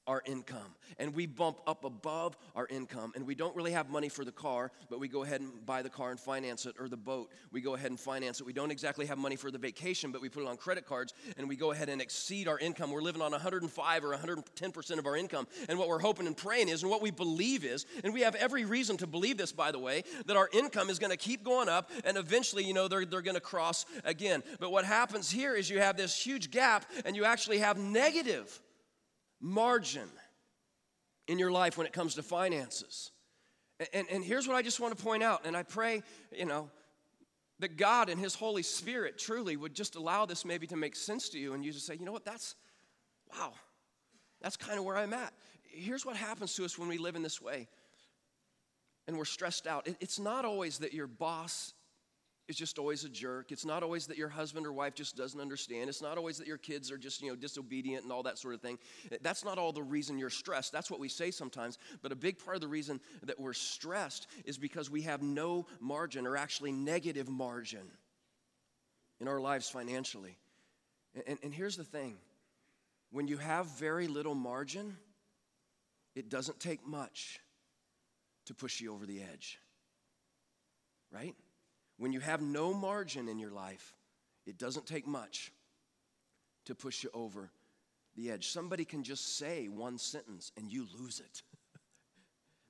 our 0.06 0.22
income. 0.26 0.74
And 0.98 1.14
we 1.14 1.26
bump 1.26 1.60
up 1.66 1.84
above 1.84 2.36
our 2.56 2.66
income 2.66 3.12
and 3.14 3.26
we 3.26 3.34
don't 3.34 3.54
really 3.54 3.72
have 3.72 3.88
money 3.88 4.08
for 4.08 4.24
the 4.24 4.32
car 4.32 4.72
but 4.90 4.98
we 5.00 5.08
go 5.08 5.22
ahead 5.22 5.40
and 5.40 5.64
buy 5.64 5.82
the 5.82 5.88
car 5.88 6.10
and 6.10 6.18
finance 6.18 6.66
it 6.66 6.74
or 6.78 6.88
the 6.88 6.96
boat. 6.96 7.30
We 7.52 7.60
go 7.60 7.74
ahead 7.74 7.90
and 7.90 7.98
finance 7.98 8.40
it. 8.40 8.46
We 8.46 8.52
don't 8.52 8.70
exactly 8.70 9.06
have 9.06 9.18
money 9.18 9.36
for 9.36 9.50
the 9.50 9.58
vacation 9.58 10.10
but 10.10 10.20
we 10.20 10.28
put 10.28 10.42
it 10.42 10.48
on 10.48 10.56
credit 10.56 10.86
cards 10.86 11.14
and 11.36 11.48
we 11.48 11.56
go 11.56 11.70
ahead 11.70 11.88
and 11.88 12.02
exceed 12.02 12.48
our 12.48 12.58
income. 12.58 12.90
We're 12.90 13.00
living 13.02 13.22
on 13.22 13.30
105 13.30 14.04
or 14.04 14.16
110% 14.16 14.98
of 14.98 15.06
our 15.06 15.16
income 15.16 15.46
and 15.68 15.78
what 15.78 15.88
we're 15.88 16.00
hoping 16.00 16.26
and 16.26 16.36
praying 16.36 16.68
is 16.68 16.82
and 16.82 16.90
what 16.90 17.02
we 17.02 17.10
believe 17.10 17.64
is 17.64 17.86
and 18.02 18.12
we 18.12 18.22
have 18.22 18.34
every 18.34 18.64
reason 18.64 18.96
to 18.98 19.06
believe 19.06 19.38
this 19.38 19.52
by 19.52 19.70
the 19.70 19.78
way 19.78 20.02
that 20.26 20.36
our 20.36 20.48
income 20.52 20.90
is 20.90 20.98
going 20.98 21.10
to 21.10 21.16
keep 21.16 21.44
going 21.44 21.68
up 21.68 21.90
and 22.04 22.16
eventually 22.16 22.64
you 22.64 22.74
know 22.74 22.88
they're, 22.88 23.04
they're 23.04 23.22
going 23.22 23.34
to 23.34 23.40
cross 23.40 23.86
again. 24.04 24.42
But 24.58 24.72
what 24.72 24.84
happens 24.84 25.30
here 25.30 25.54
is 25.54 25.70
you 25.70 25.78
have 25.78 25.96
this 25.96 26.16
huge 26.16 26.50
gap 26.50 26.84
and 27.04 27.14
you 27.14 27.24
actually 27.24 27.58
have 27.58 27.78
negative 27.78 28.60
margin 29.42 30.08
in 31.28 31.38
your 31.38 31.52
life 31.52 31.76
when 31.76 31.86
it 31.86 31.92
comes 31.92 32.14
to 32.14 32.22
finances. 32.22 33.10
And, 33.92 34.06
and, 34.10 34.24
here's 34.24 34.46
what 34.46 34.56
I 34.56 34.62
just 34.62 34.78
want 34.78 34.96
to 34.96 35.02
point 35.02 35.22
out, 35.22 35.44
and 35.44 35.56
I 35.56 35.64
pray, 35.64 36.02
you 36.30 36.44
know, 36.44 36.70
that 37.58 37.76
God 37.76 38.08
and 38.08 38.20
His 38.20 38.34
Holy 38.34 38.62
Spirit 38.62 39.18
truly 39.18 39.56
would 39.56 39.74
just 39.74 39.96
allow 39.96 40.24
this 40.24 40.44
maybe 40.44 40.68
to 40.68 40.76
make 40.76 40.94
sense 40.94 41.28
to 41.30 41.38
you, 41.38 41.54
and 41.54 41.64
you 41.64 41.72
just 41.72 41.86
say, 41.86 41.96
you 41.96 42.04
know 42.04 42.12
what, 42.12 42.24
that's, 42.24 42.54
wow, 43.36 43.52
that's 44.40 44.56
kind 44.56 44.78
of 44.78 44.84
where 44.84 44.96
I'm 44.96 45.12
at. 45.12 45.32
Here's 45.64 46.06
what 46.06 46.16
happens 46.16 46.54
to 46.54 46.64
us 46.64 46.78
when 46.78 46.88
we 46.88 46.98
live 46.98 47.16
in 47.16 47.22
this 47.22 47.42
way 47.42 47.66
and 49.06 49.18
we're 49.18 49.24
stressed 49.24 49.66
out. 49.66 49.86
It, 49.86 49.96
it's 50.00 50.18
not 50.18 50.44
always 50.44 50.78
that 50.78 50.92
your 50.92 51.06
boss 51.06 51.74
is 52.48 52.56
just 52.56 52.78
always 52.78 53.04
a 53.04 53.08
jerk. 53.08 53.52
It's 53.52 53.64
not 53.64 53.82
always 53.82 54.06
that 54.08 54.18
your 54.18 54.28
husband 54.28 54.66
or 54.66 54.72
wife 54.72 54.94
just 54.94 55.16
doesn't 55.16 55.40
understand. 55.40 55.88
It's 55.88 56.02
not 56.02 56.18
always 56.18 56.38
that 56.38 56.46
your 56.46 56.58
kids 56.58 56.90
are 56.90 56.98
just, 56.98 57.22
you 57.22 57.28
know, 57.28 57.36
disobedient 57.36 58.02
and 58.02 58.12
all 58.12 58.24
that 58.24 58.38
sort 58.38 58.54
of 58.54 58.60
thing. 58.60 58.78
That's 59.22 59.44
not 59.44 59.58
all 59.58 59.72
the 59.72 59.82
reason 59.82 60.18
you're 60.18 60.30
stressed. 60.30 60.72
That's 60.72 60.90
what 60.90 60.98
we 60.98 61.08
say 61.08 61.30
sometimes. 61.30 61.78
But 62.02 62.10
a 62.10 62.16
big 62.16 62.44
part 62.44 62.56
of 62.56 62.60
the 62.60 62.68
reason 62.68 63.00
that 63.22 63.38
we're 63.38 63.52
stressed 63.52 64.26
is 64.44 64.58
because 64.58 64.90
we 64.90 65.02
have 65.02 65.22
no 65.22 65.66
margin 65.80 66.26
or 66.26 66.36
actually 66.36 66.72
negative 66.72 67.28
margin 67.28 67.90
in 69.20 69.28
our 69.28 69.40
lives 69.40 69.68
financially. 69.68 70.36
And, 71.14 71.24
and, 71.26 71.38
and 71.44 71.54
here's 71.54 71.76
the 71.76 71.84
thing 71.84 72.16
when 73.12 73.28
you 73.28 73.36
have 73.36 73.66
very 73.78 74.08
little 74.08 74.34
margin, 74.34 74.96
it 76.16 76.28
doesn't 76.28 76.58
take 76.58 76.84
much 76.86 77.38
to 78.46 78.54
push 78.54 78.80
you 78.80 78.92
over 78.92 79.06
the 79.06 79.22
edge. 79.22 79.58
Right? 81.12 81.36
When 81.98 82.12
you 82.12 82.20
have 82.20 82.40
no 82.40 82.72
margin 82.72 83.28
in 83.28 83.38
your 83.38 83.50
life, 83.50 83.94
it 84.46 84.58
doesn't 84.58 84.86
take 84.86 85.06
much 85.06 85.52
to 86.66 86.74
push 86.74 87.04
you 87.04 87.10
over 87.14 87.50
the 88.16 88.30
edge. 88.30 88.48
Somebody 88.48 88.84
can 88.84 89.02
just 89.02 89.38
say 89.38 89.68
one 89.68 89.98
sentence 89.98 90.52
and 90.56 90.70
you 90.70 90.86
lose 90.98 91.20
it 91.20 91.42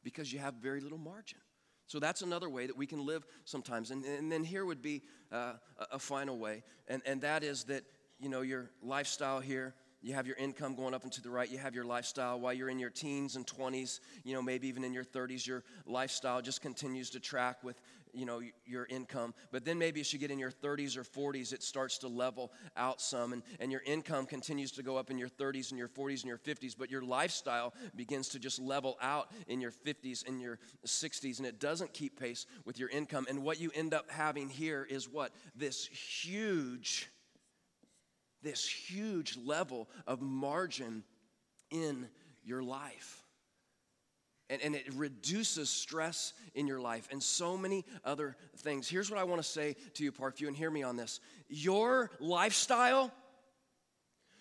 because 0.03 0.33
you 0.33 0.39
have 0.39 0.55
very 0.55 0.81
little 0.81 0.99
margin. 0.99 1.39
So 1.87 1.99
that's 1.99 2.23
another 2.23 2.49
way 2.49 2.67
that 2.67 2.77
we 2.77 2.87
can 2.87 3.05
live 3.05 3.27
sometimes. 3.45 3.91
And, 3.91 4.05
and 4.05 4.31
then 4.31 4.45
here 4.45 4.65
would 4.65 4.81
be 4.81 5.03
uh, 5.31 5.55
a, 5.91 5.99
final 5.99 6.39
way, 6.39 6.63
and, 6.89 7.03
and 7.05 7.21
that 7.21 7.43
is 7.43 7.65
that, 7.65 7.85
you 8.19 8.29
know, 8.29 8.41
your 8.41 8.71
lifestyle 8.83 9.41
here 9.41 9.75
you 10.05 10.15
have 10.15 10.27
your 10.27 10.37
income 10.37 10.75
going 10.75 10.95
up 10.95 11.05
and 11.05 11.13
to 11.13 11.23
the 11.23 11.31
right 11.31 11.49
you 11.49 11.59
have 11.59 11.75
your 11.75 11.85
lifestyle 11.85 12.41
while 12.41 12.53
you're 12.53 12.69
in 12.69 12.79
your 12.79 12.91
teens 12.91 13.37
and 13.37 13.47
20s 13.47 14.01
you 14.25 14.35
know 14.35 14.43
maybe 14.43 14.67
even 14.67 14.83
in 14.85 14.93
your 14.93 15.05
30s 15.05 15.47
your 15.47 15.63
lifestyle 15.87 16.43
just 16.43 16.61
continues 16.61 17.09
to 17.11 17.21
track 17.21 17.63
with 17.63 17.81
you 18.13 18.27
know 18.27 18.41
your 18.65 18.87
income 18.87 19.35
but 19.51 19.65
then 19.65 19.79
maybe 19.79 20.01
as 20.01 20.13
you 20.13 20.19
get 20.19 20.31
in 20.31 20.39
your 20.39 20.51
30s 20.51 20.97
or 20.97 21.05
40s 21.05 21.53
it 21.53 21.63
starts 21.63 21.99
to 21.99 22.09
level 22.09 22.53
out 22.77 23.01
some 23.01 23.33
and, 23.33 23.43
and 23.61 23.73
your 23.73 23.83
income 23.87 24.27
continues 24.27 24.73
to 24.73 24.83
go 24.83 24.97
up 24.97 25.11
in 25.11 25.19
your 25.19 25.29
30s 25.29 25.71
and 25.71 25.79
your 25.79 25.89
40s 25.89 26.21
and 26.21 26.27
your 26.27 26.39
50s 26.39 26.75
but 26.79 26.91
your 26.91 27.03
lifestyle 27.03 27.75
begins 27.97 28.29
to 28.29 28.39
just 28.39 28.61
level 28.61 28.97
out 29.01 29.31
in 29.49 29.61
your 29.61 29.73
50s 29.73 30.27
and 30.27 30.41
your 30.41 30.59
60s 30.87 31.39
and 31.39 31.47
it 31.47 31.59
doesn't 31.59 31.93
keep 31.93 32.19
pace 32.19 32.47
with 32.65 32.79
your 32.79 32.89
income 32.91 33.27
and 33.29 33.43
what 33.43 33.61
you 33.61 33.71
end 33.75 33.95
up 33.95 34.11
having 34.11 34.49
here 34.49 34.87
is 34.89 35.09
what 35.09 35.33
this 35.57 35.87
huge 35.87 37.09
this 38.43 38.67
huge 38.67 39.37
level 39.37 39.89
of 40.07 40.21
margin 40.21 41.05
in 41.71 42.09
your 42.45 42.63
life. 42.63 43.22
And, 44.53 44.61
and 44.61 44.75
it 44.75 44.93
reduces 44.93 45.71
stress 45.71 46.35
in 46.55 46.67
your 46.67 46.79
life 46.79 47.09
and 47.11 47.23
so 47.23 47.57
many 47.57 47.87
other 48.05 48.37
things. 48.59 48.87
Here's 48.87 49.11
what 49.11 49.19
I 49.19 49.25
want 49.25 49.43
to 49.43 49.49
say 49.49 49.77
to 49.95 50.05
you, 50.05 50.13
Parkview, 50.13 50.47
and 50.47 50.55
hear 50.55 50.71
me 50.71 50.83
on 50.83 50.95
this. 50.95 51.21
Your 51.49 52.11
lifestyle 52.21 53.11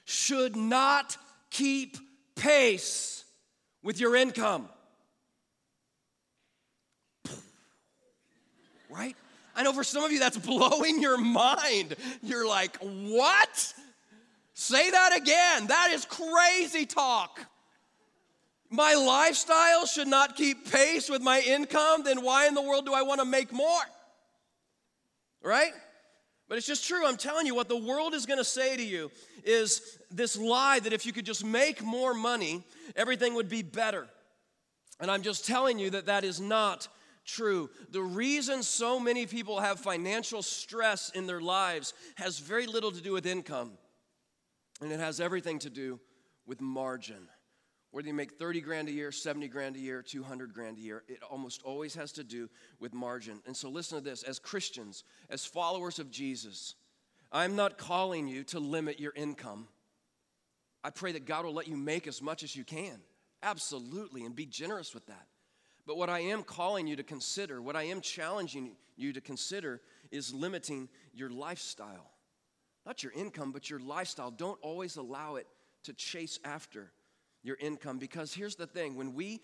should 0.03 0.57
not 0.57 1.15
keep 1.49 1.95
pace 2.35 3.23
with 3.83 4.01
your 4.01 4.17
income. 4.17 4.67
Right? 8.89 9.15
I 9.55 9.63
know 9.63 9.71
for 9.71 9.85
some 9.85 10.03
of 10.03 10.11
you 10.11 10.19
that's 10.19 10.37
blowing 10.37 11.01
your 11.01 11.17
mind. 11.17 11.95
You're 12.21 12.45
like, 12.45 12.75
what? 12.81 13.73
Say 14.55 14.91
that 14.91 15.15
again. 15.15 15.67
That 15.67 15.91
is 15.93 16.03
crazy 16.03 16.85
talk. 16.85 17.39
My 18.71 18.93
lifestyle 18.93 19.85
should 19.85 20.07
not 20.07 20.37
keep 20.37 20.71
pace 20.71 21.09
with 21.09 21.21
my 21.21 21.41
income, 21.41 22.03
then 22.03 22.23
why 22.23 22.47
in 22.47 22.53
the 22.53 22.61
world 22.61 22.85
do 22.85 22.93
I 22.93 23.01
want 23.01 23.19
to 23.19 23.25
make 23.25 23.51
more? 23.51 23.81
Right? 25.43 25.73
But 26.47 26.57
it's 26.57 26.67
just 26.67 26.87
true. 26.87 27.05
I'm 27.05 27.17
telling 27.17 27.45
you, 27.45 27.53
what 27.53 27.67
the 27.67 27.77
world 27.77 28.13
is 28.13 28.25
going 28.25 28.37
to 28.37 28.45
say 28.45 28.77
to 28.77 28.83
you 28.83 29.11
is 29.43 29.99
this 30.09 30.37
lie 30.37 30.79
that 30.79 30.93
if 30.93 31.05
you 31.05 31.11
could 31.11 31.25
just 31.25 31.43
make 31.43 31.83
more 31.83 32.13
money, 32.13 32.63
everything 32.95 33.35
would 33.35 33.49
be 33.49 33.61
better. 33.61 34.07
And 35.01 35.11
I'm 35.11 35.21
just 35.21 35.45
telling 35.45 35.77
you 35.77 35.89
that 35.89 36.05
that 36.05 36.23
is 36.23 36.39
not 36.39 36.87
true. 37.25 37.69
The 37.89 38.01
reason 38.01 38.63
so 38.63 39.01
many 39.01 39.25
people 39.25 39.59
have 39.59 39.79
financial 39.79 40.41
stress 40.41 41.09
in 41.09 41.27
their 41.27 41.41
lives 41.41 41.93
has 42.15 42.39
very 42.39 42.67
little 42.67 42.91
to 42.91 43.01
do 43.01 43.11
with 43.11 43.25
income. 43.25 43.71
And 44.81 44.93
it 44.93 44.99
has 44.99 45.19
everything 45.19 45.59
to 45.59 45.69
do 45.69 45.99
with 46.45 46.61
margin. 46.61 47.27
Whether 47.91 48.07
you 48.07 48.13
make 48.13 48.33
30 48.33 48.61
grand 48.61 48.87
a 48.87 48.91
year, 48.91 49.11
70 49.11 49.47
grand 49.49 49.75
a 49.75 49.79
year, 49.79 50.01
200 50.01 50.53
grand 50.53 50.77
a 50.77 50.81
year, 50.81 51.03
it 51.07 51.19
almost 51.29 51.61
always 51.63 51.93
has 51.95 52.13
to 52.13 52.23
do 52.23 52.49
with 52.79 52.93
margin. 52.93 53.41
And 53.45 53.55
so 53.55 53.69
listen 53.69 53.97
to 53.97 54.03
this 54.03 54.23
as 54.23 54.39
Christians, 54.39 55.03
as 55.29 55.45
followers 55.45 55.99
of 55.99 56.09
Jesus, 56.09 56.75
I'm 57.31 57.55
not 57.55 57.77
calling 57.77 58.27
you 58.27 58.43
to 58.45 58.59
limit 58.59 58.99
your 58.99 59.13
income. 59.15 59.67
I 60.83 60.89
pray 60.89 61.11
that 61.11 61.25
God 61.25 61.45
will 61.45 61.53
let 61.53 61.67
you 61.67 61.77
make 61.77 62.07
as 62.07 62.21
much 62.21 62.43
as 62.43 62.55
you 62.55 62.63
can. 62.63 62.99
Absolutely, 63.43 64.25
and 64.25 64.35
be 64.35 64.45
generous 64.45 64.93
with 64.93 65.05
that. 65.07 65.27
But 65.85 65.97
what 65.97 66.09
I 66.09 66.19
am 66.19 66.43
calling 66.43 66.87
you 66.87 66.95
to 66.95 67.03
consider, 67.03 67.61
what 67.61 67.75
I 67.75 67.83
am 67.83 68.01
challenging 68.01 68.75
you 68.95 69.13
to 69.13 69.21
consider, 69.21 69.81
is 70.11 70.33
limiting 70.33 70.87
your 71.13 71.29
lifestyle 71.29 72.11
not 72.85 73.03
your 73.03 73.11
income, 73.13 73.51
but 73.51 73.69
your 73.69 73.79
lifestyle. 73.79 74.31
Don't 74.31 74.59
always 74.61 74.95
allow 74.95 75.35
it 75.35 75.47
to 75.83 75.93
chase 75.93 76.39
after 76.43 76.91
your 77.43 77.57
income 77.59 77.97
because 77.97 78.33
here's 78.33 78.55
the 78.55 78.67
thing 78.67 78.95
when 78.95 79.13
we 79.13 79.41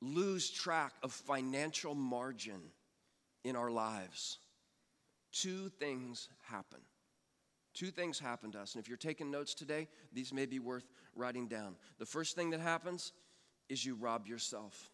lose 0.00 0.50
track 0.50 0.92
of 1.02 1.12
financial 1.12 1.94
margin 1.94 2.60
in 3.44 3.56
our 3.56 3.70
lives, 3.70 4.38
two 5.32 5.68
things 5.68 6.28
happen. 6.42 6.80
Two 7.74 7.90
things 7.90 8.18
happen 8.18 8.52
to 8.52 8.60
us. 8.60 8.74
And 8.74 8.82
if 8.82 8.88
you're 8.88 8.98
taking 8.98 9.30
notes 9.30 9.54
today, 9.54 9.88
these 10.12 10.32
may 10.32 10.44
be 10.44 10.58
worth 10.58 10.86
writing 11.16 11.48
down. 11.48 11.76
The 11.98 12.06
first 12.06 12.36
thing 12.36 12.50
that 12.50 12.60
happens 12.60 13.12
is 13.68 13.84
you 13.84 13.94
rob 13.94 14.26
yourself. 14.26 14.90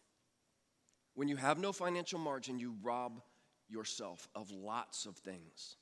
When 1.15 1.27
you 1.27 1.35
have 1.35 1.57
no 1.57 1.73
financial 1.73 2.19
margin, 2.19 2.57
you 2.57 2.75
rob 2.81 3.21
yourself 3.67 4.29
of 4.33 4.49
lots 4.51 5.05
of 5.05 5.17
things. 5.17 5.75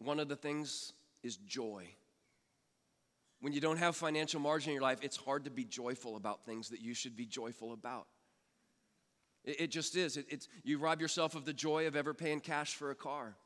One 0.00 0.20
of 0.20 0.28
the 0.28 0.36
things 0.36 0.92
is 1.22 1.36
joy. 1.36 1.88
When 3.40 3.52
you 3.52 3.60
don't 3.60 3.76
have 3.76 3.94
financial 3.94 4.40
margin 4.40 4.70
in 4.70 4.74
your 4.74 4.82
life, 4.82 4.98
it's 5.02 5.16
hard 5.16 5.44
to 5.44 5.50
be 5.50 5.64
joyful 5.64 6.16
about 6.16 6.44
things 6.44 6.70
that 6.70 6.80
you 6.80 6.94
should 6.94 7.16
be 7.16 7.26
joyful 7.26 7.72
about. 7.72 8.06
It, 9.44 9.60
it 9.60 9.70
just 9.70 9.96
is. 9.96 10.16
It, 10.16 10.26
it's, 10.28 10.48
you 10.64 10.78
rob 10.78 11.00
yourself 11.00 11.34
of 11.34 11.44
the 11.44 11.52
joy 11.52 11.86
of 11.86 11.94
ever 11.94 12.14
paying 12.14 12.40
cash 12.40 12.74
for 12.74 12.90
a 12.90 12.96
car. 12.96 13.36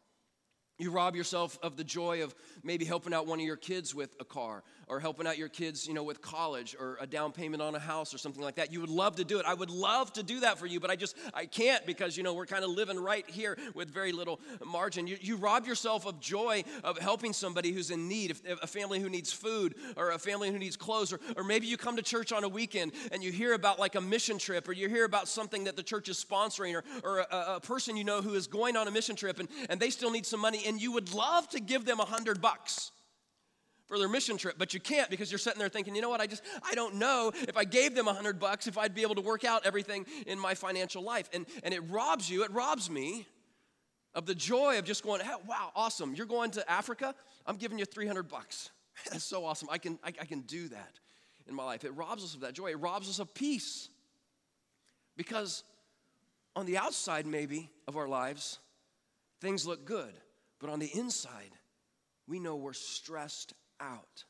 You 0.83 0.91
rob 0.91 1.15
yourself 1.15 1.61
of 1.63 1.77
the 1.77 1.85
joy 1.85 2.25
of 2.25 2.35
maybe 2.65 2.85
helping 2.85 3.15
out 3.15 3.29
one 3.29 3.39
of 3.39 3.47
your 3.47 3.57
kids 3.57 3.95
with 3.95 4.17
a 4.19 4.25
car 4.25 4.65
or 4.89 4.99
helping 4.99 5.27
out 5.27 5.39
your 5.39 5.49
kids, 5.49 5.87
you 5.87 5.95
know, 5.95 6.03
with 6.03 6.21
college 6.21 6.77
or 6.79 6.99
a 7.01 7.07
down 7.07 7.33
payment 7.33 7.63
on 7.63 7.75
a 7.75 7.79
house 7.79 8.13
or 8.13 8.19
something 8.19 8.43
like 8.43 8.57
that. 8.57 8.73
You 8.73 8.81
would 8.81 8.91
love 8.91 9.17
to 9.17 9.25
do 9.25 9.39
it. 9.39 9.47
I 9.47 9.55
would 9.55 9.71
love 9.71 10.13
to 10.15 10.23
do 10.23 10.41
that 10.41 10.59
for 10.59 10.67
you, 10.67 10.81
but 10.81 10.91
I 10.91 10.97
just, 10.97 11.17
I 11.33 11.47
can't 11.47 11.87
because, 11.87 12.17
you 12.17 12.23
know, 12.23 12.35
we're 12.35 12.47
kind 12.47 12.65
of 12.65 12.71
living 12.71 12.99
right 12.99 13.29
here 13.31 13.57
with 13.75 13.91
very 13.91 14.13
little 14.13 14.41
margin. 14.67 15.07
You, 15.07 15.17
you 15.21 15.37
rob 15.37 15.67
yourself 15.67 16.05
of 16.05 16.21
joy 16.21 16.65
of 16.85 16.99
helping 16.99 17.33
somebody 17.33 17.73
who's 17.73 17.91
in 17.91 18.09
need, 18.09 18.33
if, 18.33 18.43
a 18.63 18.67
family 18.67 18.99
who 18.99 19.09
needs 19.09 19.33
food 19.33 19.77
or 19.97 20.11
a 20.11 20.19
family 20.19 20.51
who 20.51 20.59
needs 20.59 20.77
clothes, 20.77 21.13
or, 21.13 21.21
or 21.37 21.45
maybe 21.45 21.67
you 21.67 21.77
come 21.77 21.97
to 21.97 22.03
church 22.03 22.33
on 22.33 22.45
a 22.45 22.49
weekend 22.49 22.93
and 23.13 23.23
you 23.23 23.31
hear 23.33 23.55
about 23.55 23.79
like 23.79 23.95
a 23.95 24.01
mission 24.01 24.37
trip 24.37 24.69
or 24.69 24.73
you 24.73 24.89
hear 24.89 25.05
about 25.05 25.29
something 25.29 25.65
that 25.65 25.77
the 25.77 25.83
church 25.83 26.09
is 26.09 26.23
sponsoring 26.23 26.75
or, 26.75 26.85
or 27.03 27.21
a, 27.21 27.55
a 27.57 27.61
person 27.61 27.97
you 27.97 28.05
know 28.05 28.21
who 28.21 28.35
is 28.35 28.47
going 28.47 28.77
on 28.77 28.89
a 28.89 28.91
mission 28.91 29.17
trip 29.17 29.39
and, 29.39 29.49
and 29.71 29.81
they 29.81 29.91
still 29.91 30.11
need 30.11 30.27
some 30.27 30.41
money 30.41 30.67
and 30.73 30.81
you 30.81 30.93
would 30.93 31.13
love 31.13 31.49
to 31.51 31.61
give 31.61 31.85
them 31.85 32.01
a 32.01 32.05
hundred 32.05 32.41
bucks 32.41 32.91
for 33.87 33.99
their 33.99 34.09
mission 34.09 34.39
trip, 34.39 34.55
but 34.59 34.73
you 34.73 34.81
can't 34.81 35.11
because 35.11 35.31
you're 35.31 35.39
sitting 35.39 35.59
there 35.59 35.69
thinking, 35.69 35.95
you 35.95 36.01
know 36.01 36.09
what, 36.09 36.21
I 36.21 36.27
just, 36.27 36.43
I 36.63 36.75
don't 36.75 36.95
know 36.95 37.31
if 37.35 37.59
I 37.59 37.65
gave 37.65 37.95
them 37.95 38.09
a 38.09 38.15
hundred 38.15 38.41
bucks, 38.41 38.67
if 38.67 38.79
I'd 38.79 38.95
be 38.95 39.03
able 39.03 39.17
to 39.17 39.21
work 39.21 39.45
out 39.45 39.67
everything 39.67 40.07
in 40.27 40.39
my 40.39 40.55
financial 40.55 41.03
life. 41.03 41.29
And, 41.35 41.45
and 41.63 41.75
it 41.75 41.81
robs 41.91 42.31
you, 42.31 42.43
it 42.43 42.51
robs 42.53 42.89
me 42.89 43.27
of 44.15 44.25
the 44.25 44.35
joy 44.35 44.79
of 44.79 44.87
just 44.87 45.03
going, 45.03 45.21
hey, 45.21 45.35
wow, 45.47 45.73
awesome. 45.77 46.15
You're 46.15 46.27
going 46.27 46.53
to 46.53 46.71
Africa? 46.71 47.15
I'm 47.47 47.57
giving 47.57 47.79
you 47.79 47.85
300 47.85 48.29
bucks. 48.29 48.71
That's 49.11 49.25
so 49.25 49.45
awesome. 49.45 49.69
I 49.71 49.77
can, 49.77 49.99
I, 50.03 50.09
I 50.09 50.25
can 50.25 50.41
do 50.41 50.69
that 50.69 50.99
in 51.47 51.55
my 51.55 51.65
life. 51.65 51.85
It 51.85 51.95
robs 51.95 52.25
us 52.25 52.35
of 52.35 52.41
that 52.41 52.55
joy. 52.55 52.71
It 52.71 52.81
robs 52.81 53.11
us 53.11 53.19
of 53.19 53.35
peace. 53.35 53.91
Because 55.19 55.65
on 56.57 56.65
the 56.65 56.79
outside, 56.79 57.27
maybe, 57.27 57.69
of 57.87 57.99
our 57.99 58.09
lives, 58.09 58.59
things 59.43 59.67
look 59.67 59.85
good. 59.85 60.15
But 60.63 60.71
on 60.71 60.79
the 60.79 60.97
inside, 60.97 61.51
we 62.29 62.39
know 62.39 62.55
we're 62.55 62.73
stressed 62.73 63.53
out. 63.81 64.25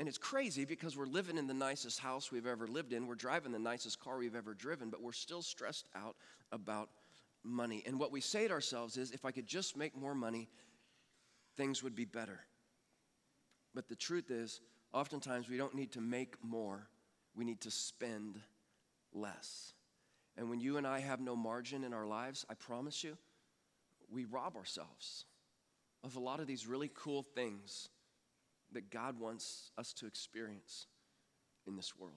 And 0.00 0.08
it's 0.08 0.18
crazy 0.18 0.64
because 0.64 0.96
we're 0.96 1.06
living 1.06 1.38
in 1.38 1.46
the 1.46 1.54
nicest 1.54 2.00
house 2.00 2.32
we've 2.32 2.46
ever 2.46 2.66
lived 2.66 2.92
in. 2.92 3.06
We're 3.06 3.14
driving 3.14 3.52
the 3.52 3.60
nicest 3.60 4.00
car 4.00 4.18
we've 4.18 4.34
ever 4.34 4.54
driven, 4.54 4.90
but 4.90 5.00
we're 5.00 5.12
still 5.12 5.40
stressed 5.40 5.88
out 5.94 6.16
about 6.50 6.90
money. 7.44 7.84
And 7.86 8.00
what 8.00 8.10
we 8.10 8.20
say 8.20 8.48
to 8.48 8.52
ourselves 8.52 8.96
is 8.96 9.12
if 9.12 9.24
I 9.24 9.30
could 9.30 9.46
just 9.46 9.76
make 9.76 9.96
more 9.96 10.16
money, 10.16 10.48
things 11.56 11.80
would 11.84 11.94
be 11.94 12.04
better. 12.04 12.40
But 13.74 13.88
the 13.88 13.96
truth 13.96 14.32
is, 14.32 14.60
oftentimes 14.92 15.48
we 15.48 15.56
don't 15.56 15.76
need 15.76 15.92
to 15.92 16.00
make 16.00 16.34
more, 16.42 16.88
we 17.36 17.44
need 17.44 17.60
to 17.60 17.70
spend 17.70 18.40
less. 19.14 19.74
And 20.36 20.50
when 20.50 20.58
you 20.58 20.76
and 20.76 20.86
I 20.88 20.98
have 20.98 21.20
no 21.20 21.36
margin 21.36 21.84
in 21.84 21.94
our 21.94 22.06
lives, 22.06 22.44
I 22.50 22.54
promise 22.54 23.04
you, 23.04 23.16
we 24.10 24.24
rob 24.24 24.56
ourselves 24.56 25.24
of 26.04 26.16
a 26.16 26.20
lot 26.20 26.40
of 26.40 26.46
these 26.46 26.66
really 26.66 26.90
cool 26.94 27.22
things 27.22 27.88
that 28.72 28.90
God 28.90 29.18
wants 29.18 29.70
us 29.78 29.92
to 29.94 30.06
experience 30.06 30.86
in 31.66 31.76
this 31.76 31.96
world. 31.98 32.14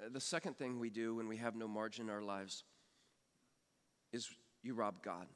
Uh, 0.00 0.08
the 0.12 0.20
second 0.20 0.56
thing 0.56 0.78
we 0.78 0.90
do 0.90 1.14
when 1.14 1.28
we 1.28 1.36
have 1.36 1.54
no 1.54 1.68
margin 1.68 2.06
in 2.06 2.10
our 2.10 2.22
lives 2.22 2.64
is 4.12 4.28
you 4.62 4.74
rob 4.74 5.02
God. 5.02 5.26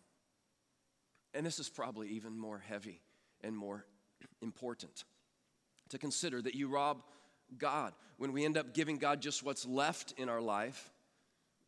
And 1.33 1.45
this 1.45 1.59
is 1.59 1.69
probably 1.69 2.09
even 2.11 2.39
more 2.39 2.59
heavy 2.59 3.01
and 3.43 3.57
more 3.57 3.87
important 4.43 5.05
to 5.91 5.99
consider 5.99 6.41
that 6.43 6.55
you 6.55 6.69
rob 6.69 7.03
God. 7.59 7.93
When 8.19 8.33
we 8.33 8.45
end 8.45 8.57
up 8.57 8.75
giving 8.75 8.99
God 8.99 9.21
just 9.21 9.43
what's 9.43 9.67
left 9.67 10.15
in 10.17 10.29
our 10.29 10.41
life, 10.41 10.93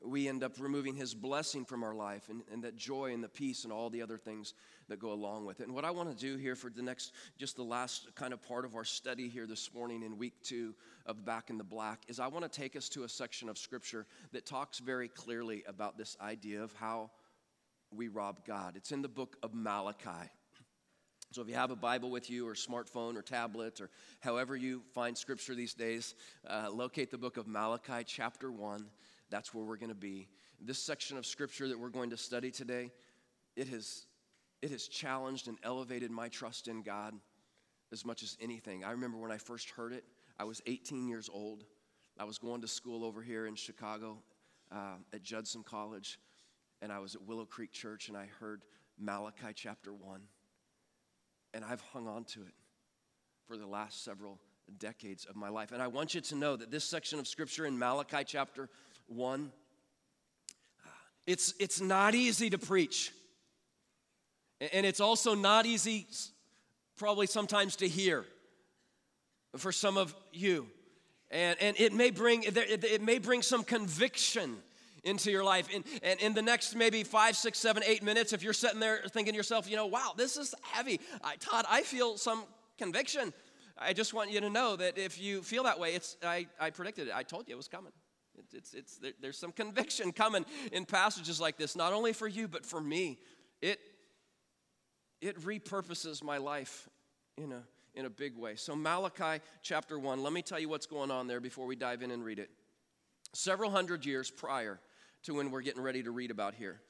we 0.06 0.28
end 0.28 0.42
up 0.42 0.52
removing 0.58 0.94
his 0.94 1.14
blessing 1.14 1.64
from 1.64 1.82
our 1.82 1.94
life 1.94 2.28
and, 2.28 2.42
and 2.52 2.62
that 2.62 2.76
joy 2.76 3.12
and 3.12 3.22
the 3.22 3.28
peace 3.28 3.64
and 3.64 3.72
all 3.72 3.90
the 3.90 4.02
other 4.02 4.16
things 4.16 4.54
that 4.88 4.98
go 4.98 5.12
along 5.12 5.44
with 5.44 5.60
it. 5.60 5.64
And 5.64 5.74
what 5.74 5.84
I 5.84 5.90
want 5.90 6.10
to 6.10 6.16
do 6.16 6.36
here 6.36 6.54
for 6.54 6.70
the 6.70 6.82
next, 6.82 7.12
just 7.38 7.56
the 7.56 7.62
last 7.62 8.14
kind 8.14 8.32
of 8.32 8.42
part 8.42 8.64
of 8.64 8.74
our 8.74 8.84
study 8.84 9.28
here 9.28 9.46
this 9.46 9.72
morning 9.74 10.02
in 10.02 10.16
week 10.16 10.34
two 10.42 10.74
of 11.06 11.24
Back 11.24 11.50
in 11.50 11.58
the 11.58 11.64
Black 11.64 12.02
is 12.08 12.20
I 12.20 12.26
want 12.28 12.50
to 12.50 12.60
take 12.60 12.76
us 12.76 12.88
to 12.90 13.04
a 13.04 13.08
section 13.08 13.48
of 13.48 13.58
scripture 13.58 14.06
that 14.32 14.46
talks 14.46 14.78
very 14.78 15.08
clearly 15.08 15.64
about 15.66 15.98
this 15.98 16.16
idea 16.20 16.62
of 16.62 16.72
how 16.74 17.10
we 17.90 18.08
rob 18.08 18.44
God. 18.46 18.76
It's 18.76 18.92
in 18.92 19.02
the 19.02 19.08
book 19.08 19.36
of 19.42 19.54
Malachi. 19.54 20.30
So 21.32 21.42
if 21.42 21.48
you 21.48 21.54
have 21.54 21.70
a 21.70 21.76
Bible 21.76 22.10
with 22.10 22.30
you, 22.30 22.46
or 22.46 22.54
smartphone, 22.54 23.16
or 23.16 23.22
tablet, 23.22 23.80
or 23.80 23.90
however 24.20 24.56
you 24.56 24.82
find 24.94 25.18
scripture 25.18 25.54
these 25.54 25.74
days, 25.74 26.14
uh, 26.48 26.68
locate 26.72 27.10
the 27.10 27.18
book 27.18 27.36
of 27.36 27.48
Malachi, 27.48 28.04
chapter 28.06 28.50
1 28.50 28.86
that's 29.30 29.52
where 29.54 29.64
we're 29.64 29.76
going 29.76 29.90
to 29.90 29.94
be. 29.94 30.28
This 30.60 30.78
section 30.78 31.16
of 31.16 31.26
scripture 31.26 31.68
that 31.68 31.78
we're 31.78 31.88
going 31.88 32.10
to 32.10 32.16
study 32.16 32.50
today, 32.50 32.90
it 33.56 33.68
has, 33.68 34.06
it 34.62 34.70
has 34.70 34.88
challenged 34.88 35.48
and 35.48 35.58
elevated 35.62 36.10
my 36.10 36.28
trust 36.28 36.68
in 36.68 36.82
God 36.82 37.14
as 37.92 38.04
much 38.04 38.22
as 38.22 38.36
anything. 38.40 38.84
I 38.84 38.92
remember 38.92 39.18
when 39.18 39.32
I 39.32 39.38
first 39.38 39.70
heard 39.70 39.92
it, 39.92 40.04
I 40.38 40.44
was 40.44 40.60
18 40.66 41.08
years 41.08 41.28
old. 41.32 41.64
I 42.18 42.24
was 42.24 42.38
going 42.38 42.62
to 42.62 42.68
school 42.68 43.04
over 43.04 43.22
here 43.22 43.46
in 43.46 43.54
Chicago 43.54 44.18
uh, 44.72 44.96
at 45.12 45.22
Judson 45.22 45.62
College, 45.62 46.18
and 46.80 46.90
I 46.90 46.98
was 46.98 47.14
at 47.14 47.22
Willow 47.22 47.44
Creek 47.44 47.72
Church, 47.72 48.08
and 48.08 48.16
I 48.16 48.26
heard 48.40 48.62
Malachi 48.98 49.52
chapter 49.54 49.92
1. 49.92 50.20
And 51.54 51.64
I've 51.64 51.80
hung 51.80 52.08
on 52.08 52.24
to 52.24 52.40
it 52.42 52.54
for 53.46 53.56
the 53.56 53.66
last 53.66 54.04
several 54.04 54.40
decades 54.78 55.24
of 55.26 55.36
my 55.36 55.48
life. 55.48 55.72
And 55.72 55.82
I 55.82 55.86
want 55.86 56.14
you 56.14 56.20
to 56.22 56.34
know 56.34 56.56
that 56.56 56.70
this 56.70 56.84
section 56.84 57.18
of 57.18 57.26
scripture 57.26 57.66
in 57.66 57.78
Malachi 57.78 58.24
chapter 58.26 58.68
1. 59.08 59.52
It's, 61.26 61.54
it's 61.58 61.80
not 61.80 62.14
easy 62.14 62.50
to 62.50 62.58
preach. 62.58 63.12
And 64.72 64.86
it's 64.86 65.00
also 65.00 65.34
not 65.34 65.66
easy, 65.66 66.06
probably 66.96 67.26
sometimes, 67.26 67.76
to 67.76 67.88
hear 67.88 68.24
for 69.56 69.72
some 69.72 69.96
of 69.96 70.14
you. 70.32 70.66
And, 71.30 71.56
and 71.60 71.76
it, 71.78 71.92
may 71.92 72.10
bring, 72.10 72.44
it 72.44 73.02
may 73.02 73.18
bring 73.18 73.42
some 73.42 73.64
conviction 73.64 74.56
into 75.02 75.30
your 75.30 75.44
life. 75.44 75.68
And, 75.74 75.84
and 76.02 76.20
in 76.20 76.34
the 76.34 76.42
next 76.42 76.74
maybe 76.74 77.02
five, 77.04 77.36
six, 77.36 77.58
seven, 77.58 77.82
eight 77.86 78.02
minutes, 78.02 78.32
if 78.32 78.42
you're 78.42 78.52
sitting 78.52 78.80
there 78.80 79.00
thinking 79.08 79.32
to 79.32 79.36
yourself, 79.36 79.68
you 79.68 79.76
know, 79.76 79.86
wow, 79.86 80.12
this 80.16 80.36
is 80.36 80.54
heavy. 80.62 81.00
I, 81.22 81.36
Todd, 81.36 81.64
I 81.68 81.82
feel 81.82 82.16
some 82.16 82.44
conviction. 82.78 83.32
I 83.78 83.92
just 83.92 84.14
want 84.14 84.30
you 84.30 84.40
to 84.40 84.50
know 84.50 84.76
that 84.76 84.98
if 84.98 85.20
you 85.20 85.42
feel 85.42 85.64
that 85.64 85.78
way, 85.78 85.94
it's, 85.94 86.16
I, 86.24 86.46
I 86.58 86.70
predicted 86.70 87.08
it. 87.08 87.14
I 87.14 87.22
told 87.22 87.48
you 87.48 87.54
it 87.54 87.56
was 87.56 87.68
coming. 87.68 87.92
It's, 88.52 88.74
it's, 88.74 88.98
there, 88.98 89.12
there's 89.20 89.38
some 89.38 89.52
conviction 89.52 90.12
coming 90.12 90.44
in 90.72 90.84
passages 90.84 91.40
like 91.40 91.56
this, 91.56 91.76
not 91.76 91.92
only 91.92 92.12
for 92.12 92.28
you, 92.28 92.48
but 92.48 92.64
for 92.64 92.80
me. 92.80 93.18
It, 93.60 93.78
it 95.20 95.40
repurposes 95.40 96.22
my 96.22 96.38
life 96.38 96.88
in 97.36 97.52
a, 97.52 97.62
in 97.94 98.06
a 98.06 98.10
big 98.10 98.36
way. 98.36 98.56
So, 98.56 98.76
Malachi 98.76 99.42
chapter 99.62 99.98
1, 99.98 100.22
let 100.22 100.32
me 100.32 100.42
tell 100.42 100.58
you 100.58 100.68
what's 100.68 100.86
going 100.86 101.10
on 101.10 101.26
there 101.26 101.40
before 101.40 101.66
we 101.66 101.76
dive 101.76 102.02
in 102.02 102.10
and 102.10 102.24
read 102.24 102.38
it. 102.38 102.50
Several 103.32 103.70
hundred 103.70 104.06
years 104.06 104.30
prior 104.30 104.80
to 105.24 105.34
when 105.34 105.50
we're 105.50 105.62
getting 105.62 105.82
ready 105.82 106.02
to 106.02 106.10
read 106.10 106.30
about 106.30 106.54
here, 106.54 106.80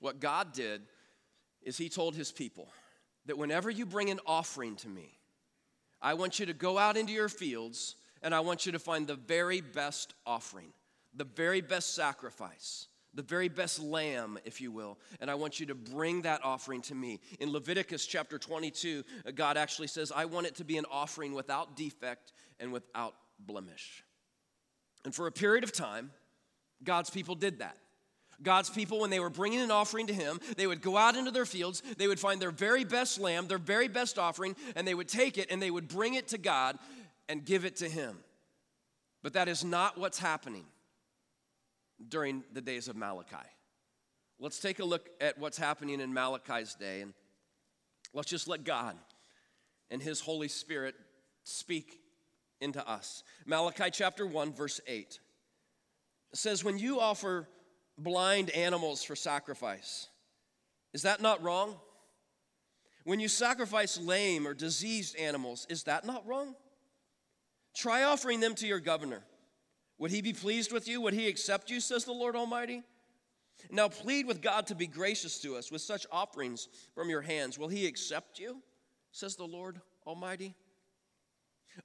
what 0.00 0.20
God 0.20 0.52
did 0.52 0.82
is 1.62 1.76
He 1.76 1.88
told 1.88 2.14
His 2.14 2.30
people 2.32 2.68
that 3.26 3.38
whenever 3.38 3.70
you 3.70 3.86
bring 3.86 4.10
an 4.10 4.20
offering 4.26 4.76
to 4.76 4.88
me, 4.88 5.18
I 6.00 6.14
want 6.14 6.40
you 6.40 6.46
to 6.46 6.52
go 6.52 6.78
out 6.78 6.96
into 6.96 7.12
your 7.12 7.28
fields 7.28 7.94
and 8.22 8.34
I 8.34 8.40
want 8.40 8.66
you 8.66 8.72
to 8.72 8.78
find 8.78 9.06
the 9.06 9.14
very 9.14 9.60
best 9.60 10.14
offering 10.26 10.72
the 11.14 11.24
very 11.24 11.60
best 11.60 11.94
sacrifice, 11.94 12.86
the 13.14 13.22
very 13.22 13.48
best 13.48 13.80
lamb, 13.82 14.38
if 14.44 14.60
you 14.60 14.72
will, 14.72 14.98
and 15.20 15.30
I 15.30 15.34
want 15.34 15.60
you 15.60 15.66
to 15.66 15.74
bring 15.74 16.22
that 16.22 16.44
offering 16.44 16.80
to 16.82 16.94
me. 16.94 17.20
In 17.40 17.52
Leviticus 17.52 18.06
chapter 18.06 18.38
22, 18.38 19.04
God 19.34 19.56
actually 19.56 19.88
says, 19.88 20.12
I 20.14 20.24
want 20.24 20.46
it 20.46 20.56
to 20.56 20.64
be 20.64 20.78
an 20.78 20.86
offering 20.90 21.34
without 21.34 21.76
defect 21.76 22.32
and 22.58 22.72
without 22.72 23.14
blemish. 23.38 24.04
And 25.04 25.14
for 25.14 25.26
a 25.26 25.32
period 25.32 25.64
of 25.64 25.72
time, 25.72 26.10
God's 26.82 27.10
people 27.10 27.34
did 27.34 27.58
that. 27.58 27.76
God's 28.42 28.70
people, 28.70 29.00
when 29.00 29.10
they 29.10 29.20
were 29.20 29.30
bringing 29.30 29.60
an 29.60 29.70
offering 29.70 30.08
to 30.08 30.14
Him, 30.14 30.40
they 30.56 30.66
would 30.66 30.80
go 30.80 30.96
out 30.96 31.16
into 31.16 31.30
their 31.30 31.46
fields, 31.46 31.82
they 31.96 32.08
would 32.08 32.18
find 32.18 32.40
their 32.40 32.50
very 32.50 32.82
best 32.82 33.20
lamb, 33.20 33.46
their 33.46 33.58
very 33.58 33.88
best 33.88 34.18
offering, 34.18 34.56
and 34.74 34.86
they 34.86 34.94
would 34.94 35.08
take 35.08 35.38
it 35.38 35.50
and 35.50 35.62
they 35.62 35.70
would 35.70 35.86
bring 35.86 36.14
it 36.14 36.28
to 36.28 36.38
God 36.38 36.78
and 37.28 37.44
give 37.44 37.64
it 37.64 37.76
to 37.76 37.88
Him. 37.88 38.16
But 39.22 39.34
that 39.34 39.48
is 39.48 39.62
not 39.62 39.98
what's 39.98 40.18
happening 40.18 40.64
during 42.08 42.44
the 42.52 42.60
days 42.60 42.88
of 42.88 42.96
Malachi. 42.96 43.36
Let's 44.38 44.58
take 44.58 44.80
a 44.80 44.84
look 44.84 45.08
at 45.20 45.38
what's 45.38 45.58
happening 45.58 46.00
in 46.00 46.12
Malachi's 46.12 46.74
day 46.74 47.00
and 47.00 47.14
let's 48.12 48.28
just 48.28 48.48
let 48.48 48.64
God 48.64 48.96
and 49.90 50.02
His 50.02 50.20
Holy 50.20 50.48
Spirit 50.48 50.94
speak 51.44 52.00
into 52.60 52.86
us. 52.88 53.22
Malachi 53.46 53.90
chapter 53.92 54.26
1, 54.26 54.52
verse 54.52 54.80
8 54.86 55.18
says, 56.32 56.64
When 56.64 56.78
you 56.78 57.00
offer 57.00 57.48
blind 57.98 58.50
animals 58.50 59.02
for 59.02 59.16
sacrifice. 59.16 60.08
Is 60.92 61.02
that 61.02 61.20
not 61.20 61.42
wrong? 61.42 61.76
When 63.04 63.20
you 63.20 63.28
sacrifice 63.28 63.98
lame 63.98 64.46
or 64.46 64.54
diseased 64.54 65.16
animals, 65.16 65.66
is 65.68 65.84
that 65.84 66.06
not 66.06 66.26
wrong? 66.26 66.54
Try 67.74 68.04
offering 68.04 68.40
them 68.40 68.54
to 68.56 68.66
your 68.66 68.80
governor. 68.80 69.22
Would 70.02 70.10
he 70.10 70.20
be 70.20 70.32
pleased 70.32 70.72
with 70.72 70.88
you? 70.88 71.00
Would 71.00 71.14
he 71.14 71.28
accept 71.28 71.70
you, 71.70 71.78
says 71.78 72.04
the 72.04 72.10
Lord 72.10 72.34
Almighty? 72.34 72.82
Now 73.70 73.86
plead 73.86 74.26
with 74.26 74.42
God 74.42 74.66
to 74.66 74.74
be 74.74 74.88
gracious 74.88 75.38
to 75.42 75.54
us 75.54 75.70
with 75.70 75.80
such 75.80 76.08
offerings 76.10 76.66
from 76.92 77.08
your 77.08 77.20
hands. 77.20 77.56
Will 77.56 77.68
he 77.68 77.86
accept 77.86 78.40
you, 78.40 78.60
says 79.12 79.36
the 79.36 79.46
Lord 79.46 79.80
Almighty? 80.04 80.56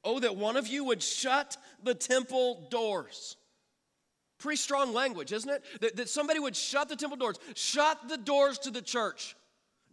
Oh, 0.04 0.20
that 0.20 0.36
one 0.36 0.58
of 0.58 0.66
you 0.66 0.84
would 0.86 1.04
shut 1.04 1.58
the 1.84 1.94
temple 1.94 2.68
doors 2.72 3.38
Pretty 4.40 4.58
strong 4.58 4.94
language, 4.94 5.32
isn't 5.32 5.50
it? 5.50 5.64
That, 5.82 5.96
that 5.98 6.10
somebody 6.10 6.40
would 6.40 6.56
shut 6.56 6.90
the 6.90 6.96
temple 6.96 7.18
doors, 7.18 7.38
shut 7.54 8.08
the 8.10 8.18
doors 8.18 8.58
to 8.60 8.72
the 8.72 8.82
church. 8.82 9.36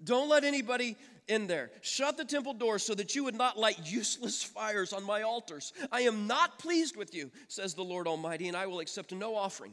Don't 0.02 0.30
let 0.30 0.44
anybody 0.44 0.96
in 1.28 1.46
there. 1.46 1.70
Shut 1.80 2.16
the 2.16 2.24
temple 2.24 2.54
doors 2.54 2.82
so 2.82 2.94
that 2.94 3.14
you 3.14 3.24
would 3.24 3.34
not 3.34 3.58
light 3.58 3.78
useless 3.84 4.42
fires 4.54 4.92
on 4.92 5.04
my 5.04 5.22
altars. 5.22 5.72
I 5.90 6.02
am 6.02 6.26
not 6.26 6.58
pleased 6.58 6.96
with 6.96 7.14
you, 7.14 7.30
says 7.48 7.74
the 7.74 7.82
Lord 7.82 8.06
Almighty, 8.06 8.48
and 8.48 8.56
I 8.56 8.66
will 8.66 8.80
accept 8.80 9.12
no 9.12 9.34
offering 9.34 9.72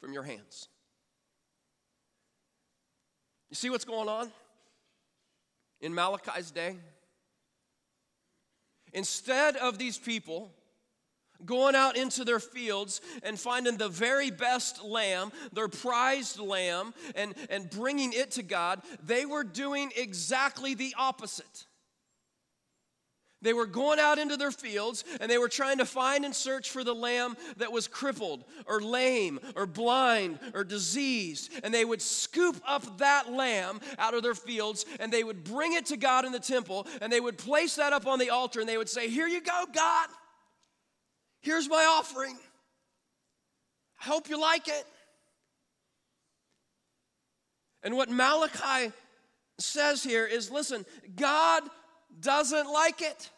from 0.00 0.12
your 0.12 0.22
hands. 0.22 0.68
You 3.50 3.56
see 3.56 3.70
what's 3.70 3.84
going 3.84 4.08
on 4.08 4.30
in 5.80 5.94
Malachi's 5.94 6.50
day? 6.50 6.76
Instead 8.92 9.56
of 9.56 9.78
these 9.78 9.98
people 9.98 10.52
going 11.46 11.74
out 11.74 11.96
into 11.96 12.24
their 12.24 12.40
fields 12.40 13.00
and 13.22 13.38
finding 13.38 13.76
the 13.76 13.88
very 13.88 14.30
best 14.30 14.82
lamb, 14.82 15.32
their 15.52 15.68
prized 15.68 16.38
lamb, 16.38 16.94
and, 17.14 17.34
and 17.48 17.70
bringing 17.70 18.12
it 18.12 18.32
to 18.32 18.42
God, 18.42 18.82
they 19.02 19.26
were 19.26 19.44
doing 19.44 19.92
exactly 19.96 20.74
the 20.74 20.94
opposite. 20.98 21.66
They 23.42 23.52
were 23.54 23.66
going 23.66 23.98
out 23.98 24.18
into 24.18 24.36
their 24.36 24.50
fields 24.50 25.04
and 25.20 25.30
they 25.30 25.38
were 25.38 25.48
trying 25.48 25.78
to 25.78 25.86
find 25.86 26.24
and 26.24 26.34
search 26.34 26.70
for 26.70 26.84
the 26.84 26.94
lamb 26.94 27.36
that 27.56 27.72
was 27.72 27.88
crippled 27.88 28.44
or 28.66 28.80
lame 28.80 29.40
or 29.56 29.66
blind 29.66 30.38
or 30.54 30.62
diseased. 30.62 31.50
And 31.64 31.72
they 31.72 31.84
would 31.84 32.02
scoop 32.02 32.60
up 32.66 32.98
that 32.98 33.32
lamb 33.32 33.80
out 33.98 34.12
of 34.12 34.22
their 34.22 34.34
fields 34.34 34.84
and 34.98 35.10
they 35.10 35.24
would 35.24 35.42
bring 35.42 35.72
it 35.72 35.86
to 35.86 35.96
God 35.96 36.26
in 36.26 36.32
the 36.32 36.38
temple 36.38 36.86
and 37.00 37.10
they 37.10 37.20
would 37.20 37.38
place 37.38 37.76
that 37.76 37.94
up 37.94 38.06
on 38.06 38.18
the 38.18 38.30
altar 38.30 38.60
and 38.60 38.68
they 38.68 38.76
would 38.76 38.90
say, 38.90 39.08
Here 39.08 39.28
you 39.28 39.40
go, 39.40 39.64
God. 39.72 40.08
Here's 41.40 41.68
my 41.68 41.84
offering. 41.98 42.38
I 44.00 44.04
hope 44.04 44.28
you 44.28 44.40
like 44.40 44.68
it. 44.68 44.84
And 47.82 47.96
what 47.96 48.10
Malachi 48.10 48.92
says 49.58 50.02
here 50.02 50.26
is 50.26 50.50
listen, 50.50 50.84
God 51.16 51.62
doesn't 52.20 52.70
like 52.70 53.00
it. 53.00 53.30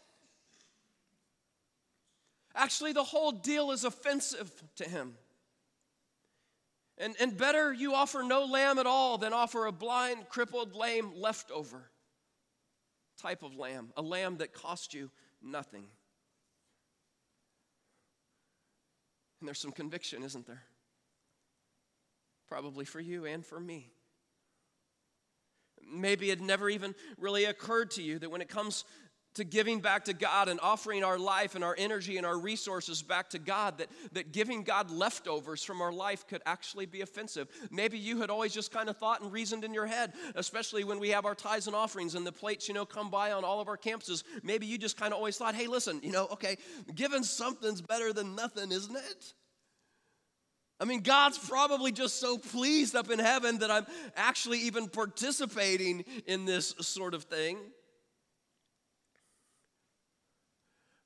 Actually, 2.55 2.93
the 2.93 3.03
whole 3.03 3.31
deal 3.31 3.71
is 3.71 3.83
offensive 3.83 4.51
to 4.75 4.83
him. 4.87 5.15
And, 6.97 7.15
and 7.19 7.35
better 7.35 7.73
you 7.73 7.95
offer 7.95 8.21
no 8.21 8.45
lamb 8.45 8.77
at 8.77 8.85
all 8.85 9.17
than 9.17 9.33
offer 9.33 9.65
a 9.65 9.71
blind, 9.71 10.29
crippled, 10.29 10.75
lame, 10.75 11.11
leftover 11.15 11.89
type 13.17 13.41
of 13.41 13.55
lamb, 13.55 13.89
a 13.97 14.01
lamb 14.01 14.37
that 14.37 14.53
cost 14.53 14.93
you 14.93 15.09
nothing. 15.41 15.85
And 19.43 19.47
there's 19.49 19.59
some 19.59 19.73
conviction, 19.73 20.23
isn't 20.23 20.47
there? 20.47 20.63
Probably 22.47 22.85
for 22.85 23.01
you 23.01 23.25
and 23.25 23.45
for 23.45 23.59
me. 23.59 23.91
Maybe 25.85 26.31
it 26.31 26.39
never 26.39 26.69
even 26.69 26.95
really 27.17 27.43
occurred 27.43 27.91
to 27.91 28.01
you 28.01 28.19
that 28.19 28.31
when 28.31 28.39
it 28.39 28.47
comes 28.47 28.85
to 29.35 29.43
giving 29.43 29.79
back 29.79 30.05
to 30.05 30.13
God 30.13 30.47
and 30.47 30.59
offering 30.61 31.03
our 31.03 31.17
life 31.17 31.55
and 31.55 31.63
our 31.63 31.75
energy 31.77 32.17
and 32.17 32.25
our 32.25 32.37
resources 32.37 33.01
back 33.01 33.29
to 33.31 33.39
God, 33.39 33.79
that, 33.79 33.89
that 34.11 34.31
giving 34.31 34.63
God 34.63 34.91
leftovers 34.91 35.63
from 35.63 35.81
our 35.81 35.91
life 35.91 36.27
could 36.27 36.41
actually 36.45 36.85
be 36.85 37.01
offensive. 37.01 37.47
Maybe 37.71 37.97
you 37.97 38.21
had 38.21 38.29
always 38.29 38.53
just 38.53 38.71
kind 38.71 38.89
of 38.89 38.97
thought 38.97 39.21
and 39.21 39.31
reasoned 39.31 39.63
in 39.63 39.73
your 39.73 39.85
head, 39.85 40.13
especially 40.35 40.83
when 40.83 40.99
we 40.99 41.09
have 41.09 41.25
our 41.25 41.35
tithes 41.35 41.67
and 41.67 41.75
offerings 41.75 42.15
and 42.15 42.25
the 42.25 42.31
plates, 42.31 42.67
you 42.67 42.73
know, 42.73 42.85
come 42.85 43.09
by 43.09 43.31
on 43.31 43.43
all 43.43 43.59
of 43.59 43.67
our 43.67 43.77
campuses. 43.77 44.23
Maybe 44.43 44.65
you 44.65 44.77
just 44.77 44.97
kind 44.97 45.13
of 45.13 45.17
always 45.17 45.37
thought, 45.37 45.55
hey, 45.55 45.67
listen, 45.67 45.99
you 46.03 46.11
know, 46.11 46.27
okay, 46.31 46.57
giving 46.93 47.23
something's 47.23 47.81
better 47.81 48.13
than 48.13 48.35
nothing, 48.35 48.71
isn't 48.71 48.95
it? 48.95 49.33
I 50.79 50.85
mean, 50.85 51.01
God's 51.01 51.37
probably 51.37 51.91
just 51.91 52.19
so 52.19 52.37
pleased 52.37 52.95
up 52.95 53.09
in 53.09 53.19
heaven 53.19 53.59
that 53.59 53.71
I'm 53.71 53.85
actually 54.15 54.59
even 54.59 54.89
participating 54.89 56.03
in 56.25 56.45
this 56.45 56.75
sort 56.81 57.13
of 57.13 57.23
thing. 57.23 57.57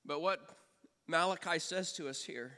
But 0.07 0.21
what 0.21 0.39
Malachi 1.07 1.59
says 1.59 1.91
to 1.93 2.07
us 2.07 2.23
here, 2.23 2.53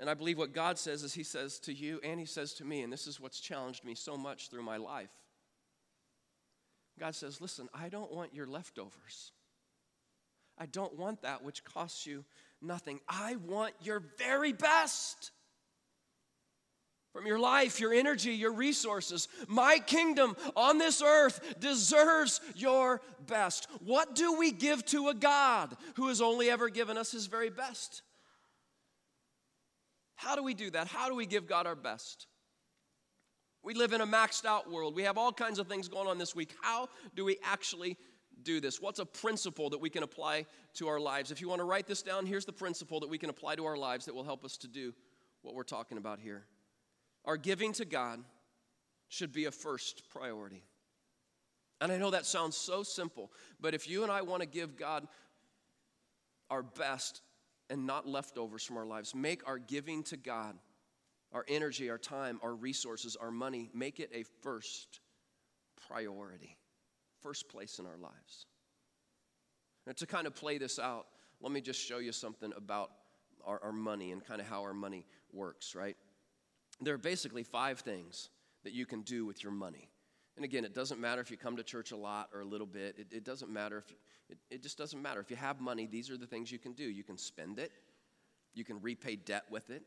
and 0.00 0.08
I 0.08 0.14
believe 0.14 0.38
what 0.38 0.54
God 0.54 0.78
says 0.78 1.02
is 1.02 1.12
He 1.14 1.22
says 1.22 1.58
to 1.60 1.72
you 1.72 2.00
and 2.02 2.18
He 2.18 2.26
says 2.26 2.54
to 2.54 2.64
me, 2.64 2.82
and 2.82 2.92
this 2.92 3.06
is 3.06 3.20
what's 3.20 3.38
challenged 3.38 3.84
me 3.84 3.94
so 3.94 4.16
much 4.16 4.48
through 4.48 4.62
my 4.62 4.78
life. 4.78 5.10
God 6.98 7.14
says, 7.14 7.40
Listen, 7.40 7.68
I 7.74 7.88
don't 7.88 8.12
want 8.12 8.34
your 8.34 8.46
leftovers. 8.46 9.32
I 10.58 10.66
don't 10.66 10.98
want 10.98 11.22
that 11.22 11.42
which 11.42 11.64
costs 11.64 12.06
you 12.06 12.24
nothing. 12.60 13.00
I 13.08 13.36
want 13.36 13.74
your 13.82 14.02
very 14.18 14.52
best 14.52 15.30
from 17.12 17.26
your 17.26 17.38
life, 17.38 17.78
your 17.78 17.92
energy, 17.92 18.32
your 18.32 18.52
resources. 18.52 19.28
My 19.46 19.78
kingdom 19.78 20.36
on 20.56 20.78
this 20.78 21.02
earth 21.02 21.56
deserves 21.60 22.40
your 22.54 23.02
best. 23.26 23.68
What 23.84 24.14
do 24.14 24.38
we 24.38 24.50
give 24.50 24.84
to 24.86 25.08
a 25.08 25.14
God 25.14 25.76
who 25.96 26.08
has 26.08 26.20
only 26.20 26.50
ever 26.50 26.68
given 26.68 26.96
us 26.96 27.12
his 27.12 27.26
very 27.26 27.50
best? 27.50 28.02
How 30.14 30.36
do 30.36 30.42
we 30.42 30.54
do 30.54 30.70
that? 30.70 30.86
How 30.86 31.08
do 31.08 31.14
we 31.14 31.26
give 31.26 31.46
God 31.46 31.66
our 31.66 31.74
best? 31.74 32.26
We 33.62 33.74
live 33.74 33.92
in 33.92 34.00
a 34.00 34.06
maxed 34.06 34.44
out 34.44 34.70
world. 34.70 34.94
We 34.94 35.04
have 35.04 35.18
all 35.18 35.32
kinds 35.32 35.58
of 35.58 35.68
things 35.68 35.88
going 35.88 36.08
on 36.08 36.18
this 36.18 36.34
week. 36.34 36.54
How 36.62 36.88
do 37.14 37.24
we 37.24 37.38
actually 37.44 37.96
do 38.42 38.60
this? 38.60 38.80
What's 38.80 38.98
a 38.98 39.06
principle 39.06 39.70
that 39.70 39.80
we 39.80 39.90
can 39.90 40.02
apply 40.02 40.46
to 40.74 40.88
our 40.88 40.98
lives? 40.98 41.30
If 41.30 41.40
you 41.40 41.48
want 41.48 41.60
to 41.60 41.64
write 41.64 41.86
this 41.86 42.02
down, 42.02 42.26
here's 42.26 42.44
the 42.44 42.52
principle 42.52 43.00
that 43.00 43.08
we 43.08 43.18
can 43.18 43.30
apply 43.30 43.56
to 43.56 43.66
our 43.66 43.76
lives 43.76 44.06
that 44.06 44.14
will 44.14 44.24
help 44.24 44.44
us 44.44 44.56
to 44.58 44.68
do 44.68 44.94
what 45.42 45.54
we're 45.54 45.62
talking 45.62 45.98
about 45.98 46.18
here. 46.18 46.44
Our 47.24 47.36
giving 47.36 47.72
to 47.74 47.84
God 47.84 48.20
should 49.08 49.32
be 49.32 49.44
a 49.44 49.50
first 49.50 50.02
priority. 50.10 50.64
And 51.80 51.90
I 51.90 51.98
know 51.98 52.10
that 52.10 52.26
sounds 52.26 52.56
so 52.56 52.82
simple, 52.82 53.30
but 53.60 53.74
if 53.74 53.88
you 53.88 54.02
and 54.02 54.12
I 54.12 54.22
want 54.22 54.40
to 54.42 54.48
give 54.48 54.76
God 54.76 55.06
our 56.48 56.62
best 56.62 57.22
and 57.70 57.86
not 57.86 58.06
leftovers 58.06 58.64
from 58.64 58.76
our 58.76 58.86
lives, 58.86 59.14
make 59.14 59.46
our 59.48 59.58
giving 59.58 60.02
to 60.04 60.16
God, 60.16 60.56
our 61.32 61.44
energy, 61.48 61.90
our 61.90 61.98
time, 61.98 62.38
our 62.42 62.54
resources, 62.54 63.16
our 63.16 63.30
money, 63.30 63.70
make 63.74 64.00
it 64.00 64.10
a 64.14 64.24
first 64.42 65.00
priority, 65.88 66.56
first 67.20 67.48
place 67.48 67.78
in 67.78 67.86
our 67.86 67.96
lives. 67.96 68.46
And 69.86 69.96
to 69.96 70.06
kind 70.06 70.26
of 70.26 70.34
play 70.34 70.58
this 70.58 70.78
out, 70.78 71.06
let 71.40 71.52
me 71.52 71.60
just 71.60 71.80
show 71.80 71.98
you 71.98 72.12
something 72.12 72.52
about 72.56 72.90
our, 73.44 73.60
our 73.64 73.72
money 73.72 74.12
and 74.12 74.24
kind 74.24 74.40
of 74.40 74.46
how 74.46 74.62
our 74.62 74.74
money 74.74 75.04
works, 75.32 75.74
right? 75.74 75.96
There 76.86 76.94
are 76.94 76.98
basically 76.98 77.42
five 77.42 77.80
things 77.80 78.30
that 78.64 78.72
you 78.72 78.86
can 78.86 79.02
do 79.02 79.24
with 79.24 79.42
your 79.42 79.52
money. 79.52 79.88
And 80.36 80.44
again, 80.44 80.64
it 80.64 80.74
doesn't 80.74 81.00
matter 81.00 81.20
if 81.20 81.30
you 81.30 81.36
come 81.36 81.56
to 81.56 81.62
church 81.62 81.92
a 81.92 81.96
lot 81.96 82.30
or 82.32 82.40
a 82.40 82.44
little 82.44 82.66
bit. 82.66 82.96
It, 82.98 83.06
it 83.10 83.24
doesn't 83.24 83.50
matter 83.50 83.78
if, 83.78 83.94
it, 84.30 84.38
it 84.50 84.62
just 84.62 84.78
doesn't 84.78 85.00
matter. 85.00 85.20
If 85.20 85.30
you 85.30 85.36
have 85.36 85.60
money, 85.60 85.86
these 85.86 86.10
are 86.10 86.16
the 86.16 86.26
things 86.26 86.50
you 86.50 86.58
can 86.58 86.72
do. 86.72 86.84
You 86.84 87.04
can 87.04 87.18
spend 87.18 87.58
it, 87.58 87.72
you 88.54 88.64
can 88.64 88.80
repay 88.80 89.16
debt 89.16 89.44
with 89.50 89.70
it, 89.70 89.82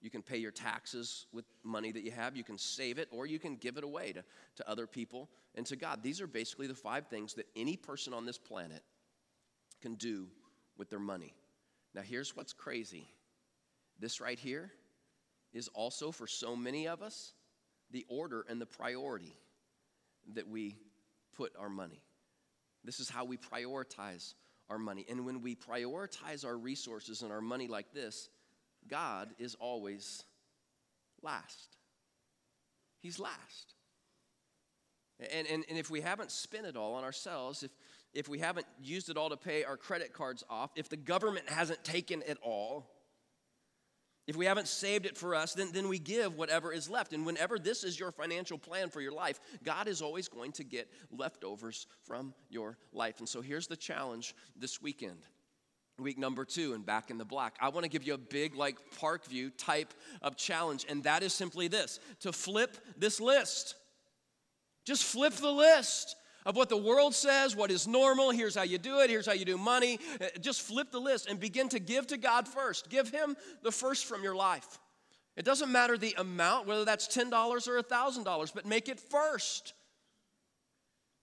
you 0.00 0.10
can 0.10 0.22
pay 0.22 0.36
your 0.36 0.50
taxes 0.50 1.26
with 1.32 1.44
money 1.64 1.90
that 1.90 2.04
you 2.04 2.12
have, 2.12 2.36
you 2.36 2.44
can 2.44 2.58
save 2.58 2.98
it, 2.98 3.08
or 3.10 3.26
you 3.26 3.38
can 3.38 3.56
give 3.56 3.76
it 3.76 3.84
away 3.84 4.12
to, 4.12 4.22
to 4.56 4.70
other 4.70 4.86
people 4.86 5.28
and 5.54 5.66
to 5.66 5.76
God. 5.76 6.02
These 6.02 6.20
are 6.20 6.26
basically 6.26 6.66
the 6.66 6.74
five 6.74 7.08
things 7.08 7.34
that 7.34 7.46
any 7.56 7.76
person 7.76 8.12
on 8.14 8.26
this 8.26 8.38
planet 8.38 8.82
can 9.80 9.94
do 9.94 10.28
with 10.76 10.90
their 10.90 11.00
money. 11.00 11.34
Now, 11.94 12.02
here's 12.02 12.36
what's 12.36 12.52
crazy 12.52 13.08
this 13.98 14.20
right 14.20 14.38
here 14.38 14.72
is 15.54 15.68
also 15.68 16.10
for 16.10 16.26
so 16.26 16.54
many 16.54 16.86
of 16.88 17.02
us 17.02 17.32
the 17.90 18.04
order 18.08 18.44
and 18.48 18.60
the 18.60 18.66
priority 18.66 19.36
that 20.34 20.48
we 20.48 20.76
put 21.36 21.52
our 21.58 21.68
money. 21.68 22.02
This 22.82 23.00
is 23.00 23.08
how 23.08 23.24
we 23.24 23.36
prioritize 23.36 24.34
our 24.68 24.78
money. 24.78 25.06
And 25.08 25.24
when 25.24 25.42
we 25.42 25.54
prioritize 25.54 26.44
our 26.44 26.56
resources 26.56 27.22
and 27.22 27.32
our 27.32 27.40
money 27.40 27.68
like 27.68 27.92
this, 27.92 28.28
God 28.88 29.30
is 29.38 29.54
always 29.54 30.24
last. 31.22 31.76
He's 33.00 33.18
last. 33.18 33.74
And, 35.32 35.46
and, 35.46 35.64
and 35.68 35.78
if 35.78 35.90
we 35.90 36.00
haven't 36.00 36.30
spent 36.30 36.66
it 36.66 36.76
all 36.76 36.94
on 36.94 37.04
ourselves, 37.04 37.62
if, 37.62 37.70
if 38.12 38.28
we 38.28 38.38
haven't 38.38 38.66
used 38.82 39.08
it 39.08 39.16
all 39.16 39.30
to 39.30 39.36
pay 39.36 39.64
our 39.64 39.76
credit 39.76 40.12
cards 40.12 40.42
off, 40.50 40.70
if 40.76 40.88
the 40.88 40.96
government 40.96 41.48
hasn't 41.48 41.84
taken 41.84 42.22
it 42.26 42.38
all, 42.42 42.90
if 44.26 44.36
we 44.36 44.46
haven't 44.46 44.68
saved 44.68 45.04
it 45.04 45.16
for 45.16 45.34
us, 45.34 45.52
then, 45.52 45.70
then 45.72 45.88
we 45.88 45.98
give 45.98 46.36
whatever 46.36 46.72
is 46.72 46.88
left. 46.88 47.12
And 47.12 47.26
whenever 47.26 47.58
this 47.58 47.84
is 47.84 47.98
your 47.98 48.10
financial 48.10 48.56
plan 48.56 48.88
for 48.88 49.00
your 49.00 49.12
life, 49.12 49.38
God 49.62 49.86
is 49.86 50.00
always 50.00 50.28
going 50.28 50.52
to 50.52 50.64
get 50.64 50.90
leftovers 51.10 51.86
from 52.02 52.32
your 52.48 52.78
life. 52.92 53.18
And 53.18 53.28
so 53.28 53.42
here's 53.42 53.66
the 53.66 53.76
challenge 53.76 54.34
this 54.56 54.80
weekend. 54.80 55.18
Week 55.98 56.18
number 56.18 56.44
two, 56.44 56.72
and 56.72 56.84
back 56.84 57.10
in 57.10 57.18
the 57.18 57.24
black. 57.24 57.54
I 57.60 57.68
want 57.68 57.84
to 57.84 57.90
give 57.90 58.02
you 58.02 58.14
a 58.14 58.18
big, 58.18 58.56
like, 58.56 58.78
Parkview 58.98 59.52
type 59.56 59.94
of 60.22 60.36
challenge, 60.36 60.84
and 60.88 61.04
that 61.04 61.22
is 61.22 61.32
simply 61.32 61.68
this 61.68 62.00
to 62.20 62.32
flip 62.32 62.76
this 62.96 63.20
list. 63.20 63.76
Just 64.84 65.04
flip 65.04 65.34
the 65.34 65.52
list 65.52 66.16
of 66.46 66.56
what 66.56 66.68
the 66.68 66.76
world 66.76 67.14
says, 67.14 67.56
what 67.56 67.70
is 67.70 67.86
normal. 67.86 68.30
Here's 68.30 68.54
how 68.54 68.62
you 68.62 68.78
do 68.78 69.00
it. 69.00 69.10
Here's 69.10 69.26
how 69.26 69.32
you 69.32 69.44
do 69.44 69.56
money. 69.56 69.98
Uh, 70.20 70.26
just 70.40 70.62
flip 70.62 70.90
the 70.90 71.00
list 71.00 71.28
and 71.28 71.40
begin 71.40 71.68
to 71.70 71.78
give 71.78 72.06
to 72.08 72.16
God 72.16 72.46
first. 72.46 72.90
Give 72.90 73.08
Him 73.08 73.36
the 73.62 73.72
first 73.72 74.04
from 74.04 74.22
your 74.22 74.36
life. 74.36 74.78
It 75.36 75.44
doesn't 75.44 75.72
matter 75.72 75.98
the 75.98 76.14
amount, 76.16 76.66
whether 76.66 76.84
that's 76.84 77.08
$10 77.08 77.32
or 77.66 77.82
$1,000, 77.82 78.54
but 78.54 78.66
make 78.66 78.88
it 78.88 79.00
first, 79.00 79.74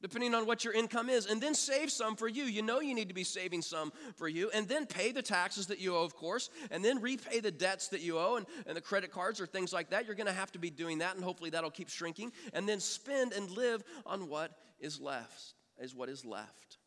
depending 0.02 0.36
on 0.36 0.46
what 0.46 0.66
your 0.66 0.74
income 0.74 1.10
is. 1.10 1.28
And 1.28 1.40
then 1.40 1.54
save 1.54 1.92
some 1.92 2.18
for 2.18 2.28
you. 2.28 2.44
You 2.44 2.62
know 2.62 2.82
you 2.82 2.94
need 2.94 3.08
to 3.08 3.14
be 3.14 3.24
saving 3.24 3.62
some 3.62 3.94
for 4.18 4.28
you. 4.28 4.52
And 4.54 4.68
then 4.68 4.86
pay 4.86 5.14
the 5.14 5.22
taxes 5.22 5.68
that 5.68 5.80
you 5.80 5.96
owe, 5.96 6.04
of 6.04 6.14
course, 6.14 6.50
and 6.72 6.84
then 6.84 7.00
repay 7.00 7.40
the 7.40 7.52
debts 7.52 7.88
that 7.90 8.02
you 8.02 8.20
owe 8.20 8.36
and, 8.36 8.46
and 8.68 8.76
the 8.76 8.82
credit 8.82 9.14
cards 9.14 9.40
or 9.40 9.46
things 9.46 9.72
like 9.72 9.92
that. 9.92 10.06
You're 10.06 10.16
going 10.16 10.28
to 10.28 10.34
have 10.34 10.52
to 10.54 10.60
be 10.60 10.70
doing 10.70 10.98
that, 10.98 11.16
and 11.16 11.24
hopefully 11.24 11.52
that'll 11.52 11.72
keep 11.72 11.90
shrinking. 11.90 12.34
And 12.54 12.68
then 12.68 12.82
spend 12.82 13.32
and 13.32 13.50
live 13.50 13.82
on 14.06 14.28
what 14.28 14.58
is 14.82 15.00
left, 15.00 15.54
is 15.80 15.96
what 15.96 16.10
is 16.10 16.26
left. 16.26 16.78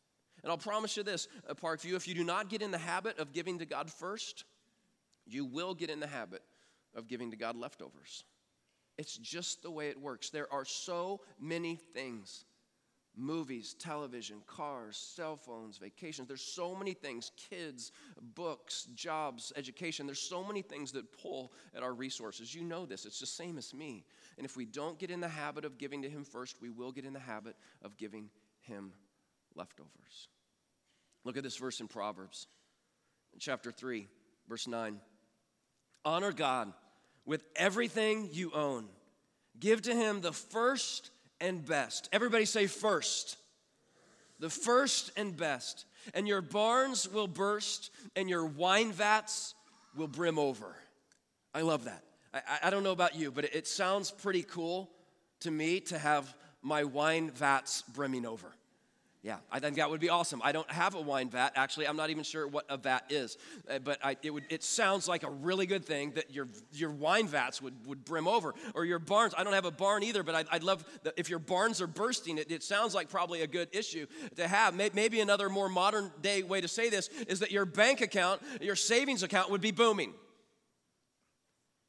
And 0.43 0.51
I'll 0.51 0.57
promise 0.57 0.95
you 0.95 1.03
this, 1.03 1.27
uh, 1.49 1.53
Parkview, 1.53 1.95
if 1.95 2.07
you 2.07 2.13
do 2.13 2.23
not 2.23 2.49
get 2.49 2.61
in 2.61 2.71
the 2.71 2.77
habit 2.77 3.17
of 3.19 3.33
giving 3.33 3.59
to 3.59 3.65
God 3.65 3.89
first, 3.89 4.43
you 5.25 5.45
will 5.45 5.73
get 5.73 5.89
in 5.89 5.99
the 5.99 6.07
habit 6.07 6.43
of 6.93 7.07
giving 7.07 7.31
to 7.31 7.37
God 7.37 7.55
leftovers. 7.55 8.23
It's 8.97 9.17
just 9.17 9.63
the 9.63 9.71
way 9.71 9.89
it 9.89 9.99
works. 9.99 10.29
There 10.29 10.51
are 10.53 10.65
so 10.65 11.21
many 11.39 11.75
things 11.75 12.45
movies, 13.17 13.75
television, 13.79 14.41
cars, 14.45 14.97
cell 14.97 15.37
phones, 15.37 15.77
vacations. 15.77 16.27
There's 16.27 16.41
so 16.41 16.75
many 16.75 16.93
things 16.93 17.31
kids, 17.49 17.91
books, 18.35 18.87
jobs, 18.93 19.53
education. 19.55 20.05
There's 20.05 20.19
so 20.19 20.43
many 20.43 20.61
things 20.61 20.91
that 20.91 21.11
pull 21.21 21.53
at 21.73 21.83
our 21.83 21.93
resources. 21.93 22.53
You 22.53 22.63
know 22.63 22.85
this, 22.85 23.05
it's 23.05 23.19
the 23.19 23.25
same 23.25 23.57
as 23.57 23.73
me. 23.73 24.05
And 24.37 24.45
if 24.45 24.57
we 24.57 24.65
don't 24.65 24.99
get 24.99 25.09
in 25.09 25.21
the 25.21 25.29
habit 25.29 25.65
of 25.65 25.77
giving 25.77 26.01
to 26.01 26.09
Him 26.09 26.23
first, 26.23 26.61
we 26.61 26.69
will 26.69 26.91
get 26.91 27.05
in 27.05 27.13
the 27.13 27.19
habit 27.19 27.55
of 27.81 27.97
giving 27.97 28.29
Him 28.61 28.91
leftovers. 29.55 30.27
Look 31.23 31.37
at 31.37 31.43
this 31.43 31.57
verse 31.57 31.79
in 31.79 31.87
Proverbs, 31.87 32.47
chapter 33.39 33.71
3, 33.71 34.07
verse 34.47 34.67
9. 34.67 34.99
Honor 36.03 36.31
God 36.31 36.73
with 37.25 37.43
everything 37.55 38.29
you 38.31 38.51
own, 38.53 38.87
give 39.59 39.81
to 39.83 39.95
Him 39.95 40.21
the 40.21 40.33
first 40.33 41.11
and 41.41 41.65
best. 41.65 42.09
Everybody 42.11 42.45
say 42.45 42.67
first. 42.67 43.37
The 44.39 44.49
first 44.49 45.11
and 45.17 45.35
best. 45.35 45.85
And 46.13 46.27
your 46.27 46.41
barns 46.41 47.11
will 47.11 47.27
burst, 47.27 47.89
and 48.15 48.29
your 48.29 48.45
wine 48.45 48.91
vats 48.91 49.55
will 49.95 50.07
brim 50.07 50.37
over. 50.37 50.75
I 51.53 51.61
love 51.61 51.85
that. 51.85 52.03
I, 52.35 52.41
I 52.63 52.69
don't 52.69 52.83
know 52.83 52.91
about 52.91 53.15
you, 53.15 53.31
but 53.31 53.45
it 53.45 53.67
sounds 53.67 54.11
pretty 54.11 54.43
cool 54.43 54.89
to 55.41 55.51
me 55.51 55.79
to 55.81 55.97
have 55.97 56.35
my 56.61 56.83
wine 56.83 57.31
vats 57.31 57.83
brimming 57.93 58.25
over. 58.25 58.51
Yeah, 59.25 59.37
I 59.51 59.59
think 59.59 59.77
that 59.77 59.89
would 59.89 60.01
be 60.01 60.09
awesome. 60.09 60.39
I 60.43 60.51
don't 60.51 60.69
have 60.69 60.93
a 60.93 61.01
wine 61.01 61.31
vat. 61.31 61.53
Actually, 61.55 61.87
I'm 61.87 61.97
not 61.97 62.11
even 62.11 62.23
sure 62.23 62.47
what 62.47 62.63
a 62.69 62.77
vat 62.77 63.05
is, 63.09 63.39
uh, 63.67 63.79
but 63.79 63.97
I, 64.05 64.17
it, 64.21 64.29
would, 64.29 64.43
it 64.51 64.63
sounds 64.63 65.07
like 65.07 65.23
a 65.23 65.29
really 65.31 65.65
good 65.65 65.83
thing 65.83 66.11
that 66.11 66.29
your, 66.29 66.47
your 66.71 66.91
wine 66.91 67.27
vats 67.27 67.59
would, 67.59 67.73
would 67.87 68.05
brim 68.05 68.27
over. 68.27 68.53
Or 68.75 68.85
your 68.85 68.99
barns. 68.99 69.33
I 69.35 69.43
don't 69.43 69.53
have 69.53 69.65
a 69.65 69.71
barn 69.71 70.03
either, 70.03 70.21
but 70.21 70.35
I'd, 70.35 70.45
I'd 70.51 70.63
love 70.63 70.85
that 71.01 71.15
if 71.17 71.27
your 71.27 71.39
barns 71.39 71.81
are 71.81 71.87
bursting, 71.87 72.37
it, 72.37 72.51
it 72.51 72.61
sounds 72.61 72.93
like 72.93 73.09
probably 73.09 73.41
a 73.41 73.47
good 73.47 73.69
issue 73.71 74.05
to 74.35 74.47
have. 74.47 74.75
Maybe 74.75 75.19
another 75.19 75.49
more 75.49 75.69
modern 75.69 76.11
day 76.21 76.43
way 76.43 76.61
to 76.61 76.67
say 76.67 76.91
this 76.91 77.07
is 77.27 77.39
that 77.39 77.49
your 77.49 77.65
bank 77.65 78.01
account, 78.01 78.43
your 78.61 78.75
savings 78.75 79.23
account 79.23 79.49
would 79.49 79.61
be 79.61 79.71
booming. 79.71 80.13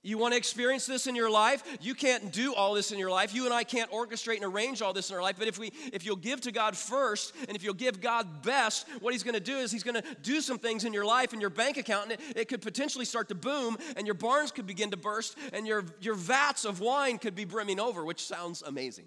You 0.07 0.19
want 0.19 0.35
to 0.35 0.38
experience 0.38 0.87
this 0.87 1.09
in 1.09 1.16
your 1.16 1.29
life? 1.29 1.64
You 1.81 1.92
can't 1.92 2.31
do 2.31 2.55
all 2.55 2.75
this 2.75 2.92
in 2.92 2.99
your 3.01 3.11
life. 3.11 3.35
You 3.35 3.45
and 3.45 3.53
I 3.53 3.64
can't 3.64 3.90
orchestrate 3.90 4.37
and 4.37 4.45
arrange 4.45 4.81
all 4.81 4.92
this 4.92 5.11
in 5.11 5.16
our 5.16 5.23
life. 5.23 5.35
But 5.37 5.49
if 5.49 5.59
we 5.59 5.73
if 5.92 6.07
you'll 6.07 6.14
give 6.14 6.40
to 6.42 6.53
God 6.53 6.77
first 6.77 7.35
and 7.49 7.57
if 7.57 7.64
you'll 7.64 7.75
give 7.75 8.01
God 8.01 8.45
best, 8.45 8.87
what 9.01 9.14
he's 9.14 9.25
going 9.25 9.35
to 9.35 9.40
do 9.40 9.57
is 9.57 9.73
he's 9.73 9.83
going 9.83 10.01
to 10.01 10.05
do 10.23 10.40
some 10.40 10.61
things 10.61 10.85
in 10.85 10.92
your 10.92 11.05
life 11.05 11.33
and 11.33 11.40
your 11.40 11.51
bank 11.51 11.77
account 11.77 12.05
and 12.05 12.12
it, 12.12 12.21
it 12.37 12.49
could 12.49 12.62
potentially 12.62 13.05
start 13.05 13.29
to 13.31 13.35
boom 13.35 13.77
and 13.97 14.07
your 14.07 14.14
barns 14.14 14.53
could 14.53 14.64
begin 14.64 14.92
to 14.92 14.97
burst 14.97 15.37
and 15.53 15.66
your 15.66 15.85
your 16.01 16.14
vats 16.14 16.64
of 16.64 16.79
wine 16.79 17.19
could 17.19 17.35
be 17.35 17.45
brimming 17.45 17.81
over, 17.81 18.05
which 18.05 18.25
sounds 18.25 18.62
amazing. 18.62 19.07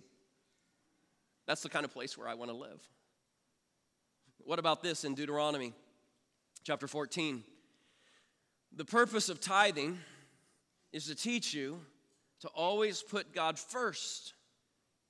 That's 1.48 1.62
the 1.62 1.70
kind 1.70 1.86
of 1.86 1.94
place 1.94 2.18
where 2.18 2.28
I 2.28 2.34
want 2.34 2.52
to 2.52 2.58
live. 2.58 2.82
What 4.40 4.60
about 4.60 4.84
this 4.84 5.06
in 5.06 5.16
Deuteronomy 5.16 5.72
chapter 6.66 6.90
14? 6.90 7.42
The 8.76 8.84
purpose 8.84 9.30
of 9.30 9.40
tithing 9.40 9.98
is 10.92 11.06
to 11.08 11.16
teach 11.16 11.54
you 11.54 11.80
to 12.42 12.48
always 12.50 13.02
put 13.02 13.34
God 13.34 13.60
first 13.60 14.34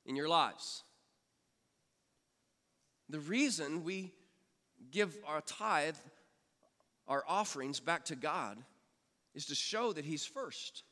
in 0.05 0.15
your 0.15 0.27
lives. 0.27 0.83
The 3.09 3.19
reason 3.19 3.83
we 3.83 4.13
give 4.91 5.15
our 5.27 5.41
tithe, 5.41 5.95
our 7.07 7.23
offerings 7.27 7.79
back 7.79 8.05
to 8.05 8.15
God, 8.15 8.57
is 9.35 9.45
to 9.47 9.55
show 9.55 9.93
that 9.93 10.05
He's 10.05 10.25
first. 10.25 10.83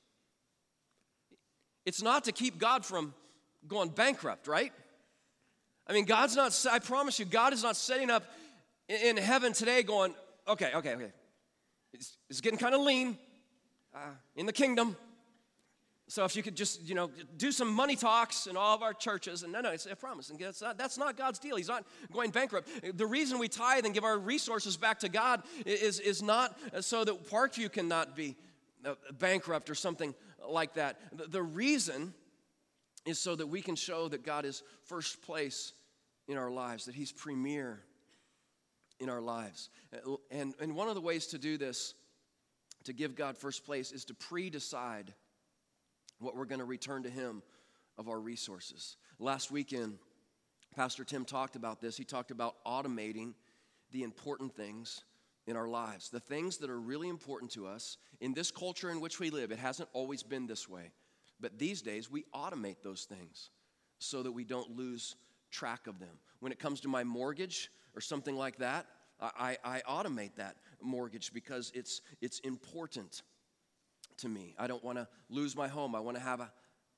It's 1.85 2.01
not 2.01 2.25
to 2.25 2.31
keep 2.31 2.57
God 2.57 2.85
from 2.85 3.13
going 3.67 3.89
bankrupt, 3.89 4.47
right? 4.47 4.73
I 5.87 5.93
mean, 5.93 6.05
God's 6.05 6.35
not, 6.35 6.65
I 6.69 6.79
promise 6.79 7.17
you, 7.19 7.25
God 7.25 7.53
is 7.53 7.63
not 7.63 7.75
setting 7.75 8.09
up 8.09 8.23
in 8.89 9.17
heaven 9.17 9.53
today 9.53 9.83
going, 9.83 10.13
okay, 10.47 10.71
okay, 10.75 10.95
okay. 10.95 11.11
It's, 11.93 12.17
it's 12.29 12.41
getting 12.41 12.59
kind 12.59 12.75
of 12.75 12.81
lean 12.81 13.17
uh, 13.97 14.09
in 14.35 14.45
the 14.45 14.53
kingdom. 14.53 14.95
So 16.09 16.23
if 16.23 16.35
you 16.35 16.43
could 16.43 16.55
just, 16.55 16.81
you 16.83 16.95
know, 16.95 17.09
do 17.35 17.51
some 17.51 17.73
money 17.73 17.97
talks 17.97 18.47
in 18.47 18.55
all 18.55 18.73
of 18.73 18.81
our 18.81 18.93
churches, 18.93 19.43
and 19.43 19.51
no, 19.51 19.59
no, 19.59 19.71
it's 19.71 19.85
a 19.85 19.95
promise. 19.95 20.29
And 20.29 20.39
that's 20.39 20.61
not, 20.61 20.77
that's 20.77 20.97
not 20.97 21.17
God's 21.17 21.37
deal. 21.37 21.57
He's 21.57 21.67
not 21.67 21.85
going 22.13 22.31
bankrupt. 22.31 22.69
The 22.97 23.05
reason 23.05 23.39
we 23.39 23.49
tithe 23.49 23.85
and 23.85 23.93
give 23.93 24.05
our 24.05 24.17
resources 24.17 24.77
back 24.77 24.99
to 24.99 25.09
God 25.09 25.43
is, 25.65 25.99
is 25.99 26.21
not 26.21 26.57
so 26.79 27.03
that 27.03 27.29
Parkview 27.29 27.71
cannot 27.71 28.15
be 28.15 28.37
uh, 28.85 28.93
bankrupt 29.19 29.69
or 29.69 29.75
something 29.75 30.15
like 30.47 30.75
that. 30.75 30.97
The, 31.11 31.25
the 31.25 31.43
reason 31.43 32.13
is 33.05 33.19
so 33.19 33.35
that 33.35 33.47
we 33.47 33.61
can 33.61 33.75
show 33.75 34.07
that 34.07 34.23
God 34.23 34.45
is 34.45 34.63
first 34.85 35.21
place 35.21 35.73
in 36.29 36.37
our 36.37 36.51
lives, 36.51 36.85
that 36.85 36.95
He's 36.95 37.11
premier 37.11 37.81
in 38.99 39.09
our 39.09 39.21
lives. 39.21 39.69
And, 40.31 40.53
and 40.61 40.73
one 40.73 40.87
of 40.87 40.95
the 40.95 41.01
ways 41.01 41.27
to 41.27 41.37
do 41.37 41.57
this 41.57 41.95
to 42.87 42.93
give 42.93 43.15
God 43.15 43.37
first 43.37 43.65
place 43.65 43.91
is 43.91 44.05
to 44.05 44.13
pre 44.13 44.49
decide 44.49 45.13
what 46.19 46.35
we're 46.37 46.45
going 46.45 46.59
to 46.59 46.65
return 46.65 47.03
to 47.03 47.09
Him 47.09 47.43
of 47.97 48.07
our 48.07 48.19
resources. 48.19 48.95
Last 49.19 49.51
weekend, 49.51 49.97
Pastor 50.73 51.03
Tim 51.03 51.25
talked 51.25 51.57
about 51.57 51.81
this. 51.81 51.97
He 51.97 52.05
talked 52.05 52.31
about 52.31 52.55
automating 52.65 53.33
the 53.91 54.03
important 54.03 54.55
things 54.55 55.03
in 55.47 55.57
our 55.57 55.67
lives, 55.67 56.09
the 56.09 56.19
things 56.21 56.57
that 56.57 56.69
are 56.69 56.79
really 56.79 57.09
important 57.09 57.51
to 57.51 57.67
us 57.67 57.97
in 58.21 58.33
this 58.33 58.51
culture 58.51 58.89
in 58.89 59.01
which 59.01 59.19
we 59.19 59.31
live. 59.31 59.51
It 59.51 59.59
hasn't 59.59 59.89
always 59.91 60.23
been 60.23 60.47
this 60.47 60.69
way, 60.69 60.91
but 61.41 61.59
these 61.59 61.81
days 61.81 62.09
we 62.09 62.23
automate 62.33 62.77
those 62.83 63.03
things 63.03 63.49
so 63.99 64.23
that 64.23 64.31
we 64.31 64.45
don't 64.45 64.77
lose 64.77 65.17
track 65.51 65.87
of 65.87 65.99
them. 65.99 66.19
When 66.39 66.53
it 66.53 66.59
comes 66.59 66.79
to 66.81 66.87
my 66.87 67.03
mortgage 67.03 67.69
or 67.95 68.01
something 68.01 68.37
like 68.37 68.57
that, 68.59 68.85
I, 69.19 69.57
I 69.63 69.81
automate 69.89 70.35
that 70.35 70.55
mortgage 70.81 71.33
because 71.33 71.71
it's, 71.73 72.01
it's 72.21 72.39
important 72.39 73.23
to 74.17 74.29
me. 74.29 74.55
I 74.57 74.67
don't 74.67 74.83
want 74.83 74.97
to 74.97 75.07
lose 75.29 75.55
my 75.55 75.67
home. 75.67 75.95
I 75.95 75.99
want 75.99 76.17
to 76.17 76.23
have 76.23 76.39
a, 76.39 76.51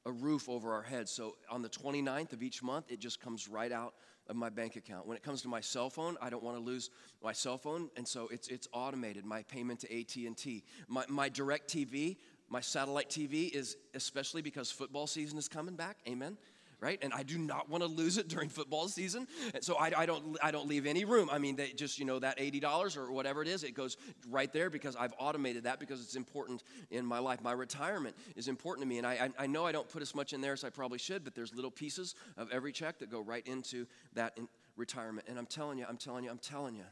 a 0.05 0.11
roof 0.11 0.49
over 0.49 0.73
our 0.73 0.81
heads. 0.81 1.11
So 1.11 1.35
on 1.49 1.61
the 1.61 1.69
29th 1.69 2.33
of 2.33 2.43
each 2.43 2.61
month, 2.61 2.91
it 2.91 2.99
just 2.99 3.21
comes 3.21 3.47
right 3.47 3.71
out 3.71 3.93
of 4.27 4.35
my 4.35 4.49
bank 4.49 4.75
account. 4.75 5.07
When 5.07 5.17
it 5.17 5.23
comes 5.23 5.41
to 5.43 5.47
my 5.47 5.61
cell 5.61 5.89
phone, 5.89 6.17
I 6.21 6.29
don't 6.29 6.43
want 6.43 6.57
to 6.57 6.63
lose 6.63 6.89
my 7.23 7.33
cell 7.33 7.57
phone, 7.57 7.89
and 7.97 8.07
so 8.07 8.27
it's, 8.31 8.47
it's 8.47 8.67
automated, 8.73 9.25
my 9.25 9.43
payment 9.43 9.79
to 9.81 9.99
AT&T. 9.99 10.63
My, 10.87 11.03
my 11.07 11.29
Direct 11.29 11.67
TV, 11.67 12.17
my 12.47 12.61
satellite 12.61 13.09
TV 13.09 13.51
is 13.51 13.75
especially 13.95 14.41
because 14.41 14.69
football 14.69 15.07
season 15.07 15.37
is 15.39 15.47
coming 15.47 15.75
back. 15.75 15.97
Amen 16.07 16.37
right? 16.81 16.99
And 17.01 17.13
I 17.13 17.23
do 17.23 17.37
not 17.37 17.69
want 17.69 17.83
to 17.83 17.89
lose 17.89 18.17
it 18.17 18.27
during 18.27 18.49
football 18.49 18.87
season. 18.87 19.27
And 19.53 19.63
so 19.63 19.75
I, 19.75 19.91
I, 19.95 20.05
don't, 20.05 20.37
I 20.41 20.51
don't 20.51 20.67
leave 20.67 20.85
any 20.85 21.05
room. 21.05 21.29
I 21.31 21.37
mean, 21.37 21.55
they 21.55 21.71
just, 21.71 21.99
you 21.99 22.05
know, 22.05 22.19
that 22.19 22.37
$80 22.37 22.97
or 22.97 23.11
whatever 23.11 23.41
it 23.41 23.47
is, 23.47 23.63
it 23.63 23.73
goes 23.73 23.97
right 24.29 24.51
there 24.51 24.69
because 24.69 24.95
I've 24.95 25.13
automated 25.19 25.63
that 25.63 25.79
because 25.79 26.01
it's 26.01 26.15
important 26.15 26.63
in 26.89 27.05
my 27.05 27.19
life. 27.19 27.41
My 27.41 27.51
retirement 27.51 28.15
is 28.35 28.47
important 28.47 28.83
to 28.83 28.87
me. 28.87 28.97
And 28.97 29.05
I, 29.05 29.29
I, 29.37 29.47
know 29.47 29.65
I 29.65 29.71
don't 29.71 29.89
put 29.89 30.01
as 30.01 30.15
much 30.15 30.33
in 30.33 30.41
there 30.41 30.53
as 30.53 30.63
I 30.63 30.69
probably 30.69 30.99
should, 30.99 31.23
but 31.23 31.35
there's 31.35 31.53
little 31.53 31.71
pieces 31.71 32.15
of 32.37 32.49
every 32.51 32.71
check 32.71 32.99
that 32.99 33.09
go 33.09 33.21
right 33.21 33.45
into 33.45 33.85
that 34.13 34.33
in 34.37 34.47
retirement. 34.77 35.27
And 35.29 35.37
I'm 35.37 35.45
telling 35.45 35.77
you, 35.77 35.85
I'm 35.87 35.97
telling 35.97 36.23
you, 36.23 36.29
I'm 36.29 36.37
telling 36.37 36.75
you 36.75 36.85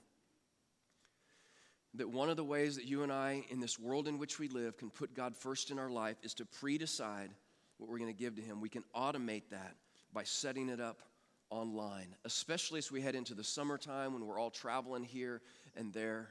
that 1.94 2.10
one 2.10 2.30
of 2.30 2.38
the 2.38 2.44
ways 2.44 2.76
that 2.76 2.86
you 2.86 3.04
and 3.04 3.12
I, 3.12 3.44
in 3.50 3.60
this 3.60 3.80
world 3.80 4.08
in 4.08 4.18
which 4.18 4.38
we 4.38 4.50
live, 4.50 4.78
can 4.78 4.90
put 4.90 5.16
God 5.16 5.36
first 5.36 5.72
in 5.72 5.80
our 5.80 5.90
life 5.90 6.18
is 6.24 6.34
to 6.36 6.46
pre 6.46 6.78
decide 6.78 7.32
what 7.78 7.90
we're 7.90 8.00
going 8.00 8.14
to 8.14 8.18
give 8.18 8.36
to 8.36 8.42
Him. 8.42 8.62
We 8.62 8.70
can 8.70 8.84
automate 8.96 9.50
that 9.52 9.76
by 10.14 10.24
setting 10.24 10.70
it 10.70 10.80
up 10.80 11.02
online, 11.50 12.16
especially 12.26 12.80
as 12.80 12.92
we 12.92 13.02
head 13.02 13.16
into 13.16 13.34
the 13.34 13.44
summertime 13.44 14.14
when 14.14 14.26
we're 14.26 14.40
all 14.40 14.50
traveling 14.50 15.04
here 15.04 15.42
and 15.76 15.94
there. 15.94 16.30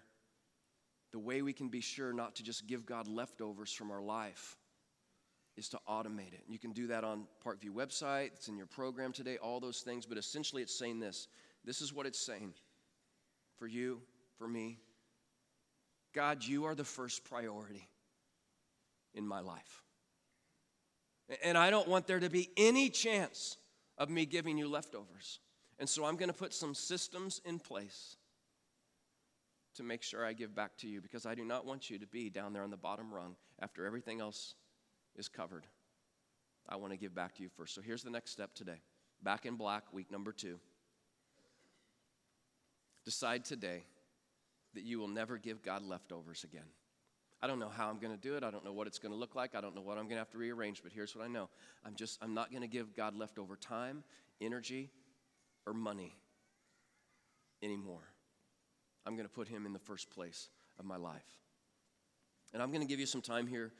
The 1.13 1.19
way 1.19 1.43
we 1.43 1.53
can 1.53 1.69
be 1.69 1.81
sure 1.81 2.13
not 2.13 2.37
to 2.37 2.43
just 2.43 2.67
give 2.67 2.85
God 2.85 3.09
leftovers 3.09 3.73
from 3.73 3.91
our 3.91 4.03
life 4.03 4.57
is 5.57 5.69
to 5.71 5.79
automate 5.89 6.35
it. 6.35 6.43
You 6.49 6.59
can 6.59 6.73
do 6.73 6.89
that 6.89 7.05
on 7.05 7.27
Parkview 7.45 7.71
website, 7.71 8.33
it's 8.35 8.49
in 8.49 8.57
your 8.57 8.67
program 8.67 9.13
today, 9.13 9.39
all 9.39 9.59
those 9.59 9.81
things, 9.81 10.05
but 10.05 10.19
essentially 10.19 10.63
it's 10.63 10.79
saying 10.79 11.01
this. 11.01 11.29
This 11.65 11.81
is 11.81 11.93
what 11.93 12.07
it's 12.07 12.21
saying 12.21 12.53
for 13.57 13.67
you, 13.67 14.03
for 14.37 14.47
me. 14.47 14.79
God, 16.15 16.45
you 16.45 16.67
are 16.67 16.75
the 16.75 16.85
first 16.85 17.25
priority 17.25 17.89
in 19.15 19.27
my 19.27 19.41
life. 19.41 19.86
And 21.43 21.59
I 21.59 21.71
don't 21.71 21.89
want 21.89 22.07
there 22.07 22.21
to 22.21 22.31
be 22.31 22.51
any 22.57 22.89
chance 22.89 23.57
of 23.99 24.11
me 24.11 24.27
giving 24.27 24.59
you 24.59 24.69
leftovers. 24.69 25.41
And 25.79 25.89
so 25.89 26.05
I'm 26.05 26.17
going 26.17 26.29
to 26.29 26.35
put 26.35 26.55
some 26.55 26.75
systems 26.75 27.41
in 27.45 27.59
place 27.59 28.17
to 29.75 29.83
make 29.83 30.03
sure 30.03 30.25
I 30.25 30.33
give 30.33 30.55
back 30.55 30.77
to 30.79 30.89
you 30.89 31.01
because 31.01 31.27
I 31.27 31.35
do 31.35 31.45
not 31.45 31.67
want 31.67 31.91
you 31.91 31.99
to 31.99 32.07
be 32.07 32.31
down 32.31 32.53
there 32.53 32.63
on 32.63 32.71
the 32.71 32.77
bottom 32.77 33.13
rung 33.13 33.37
after 33.61 33.85
everything 33.85 34.21
else 34.21 34.55
is 35.17 35.29
covered. 35.29 35.67
I 36.69 36.77
want 36.77 36.93
to 36.93 36.99
give 36.99 37.15
back 37.15 37.35
to 37.37 37.43
you 37.43 37.49
first. 37.49 37.75
So 37.75 37.81
here's 37.81 38.03
the 38.03 38.11
next 38.11 38.31
step 38.31 38.55
today. 38.55 38.81
Back 39.23 39.47
in 39.47 39.57
black, 39.57 39.93
week 39.93 40.11
number 40.11 40.33
two. 40.33 40.59
Decide 43.05 43.45
today 43.45 43.85
that 44.75 44.83
you 44.83 44.99
will 44.99 45.09
never 45.09 45.39
give 45.39 45.63
God 45.63 45.83
leftovers 45.83 46.45
again. 46.45 46.67
I 47.43 47.47
don't 47.47 47.59
know 47.59 47.69
how 47.69 47.89
I'm 47.89 47.99
going 47.99 48.15
to 48.15 48.21
do 48.21 48.37
it. 48.37 48.43
I 48.43 48.51
don't 48.51 48.65
know 48.65 48.73
what 48.73 48.87
it's 48.87 48.99
going 48.99 49.13
to 49.13 49.19
look 49.19 49.35
like. 49.35 49.55
I 49.55 49.61
don't 49.61 49.75
know 49.75 49.83
what 49.83 49.99
I'm 49.99 50.05
going 50.05 50.17
to 50.17 50.21
have 50.21 50.31
to 50.31 50.39
rearrange, 50.39 50.83
but 50.83 50.93
here's 50.93 51.15
what 51.15 51.25
I 51.25 51.29
know. 51.29 51.49
I'm 51.85 51.95
just 51.95 52.19
I'm 52.23 52.35
not 52.35 52.51
going 52.51 52.63
to 52.63 52.69
give 52.69 52.97
God 52.97 53.15
leftover 53.15 53.57
time, 53.57 54.03
energy, 54.41 54.91
or 55.67 55.75
money 55.75 56.17
anymore. 57.63 58.09
I'm 59.05 59.15
going 59.15 59.29
to 59.29 59.33
put 59.33 59.49
him 59.49 59.67
in 59.67 59.73
the 59.73 59.79
first 59.79 60.11
place 60.11 60.49
of 60.79 60.85
my 60.85 60.97
life. 60.97 61.41
And 62.53 62.63
I'm 62.63 62.71
going 62.71 62.81
to 62.81 62.87
give 62.87 63.01
you 63.01 63.07
some 63.07 63.21
time 63.21 63.47
here 63.47 63.73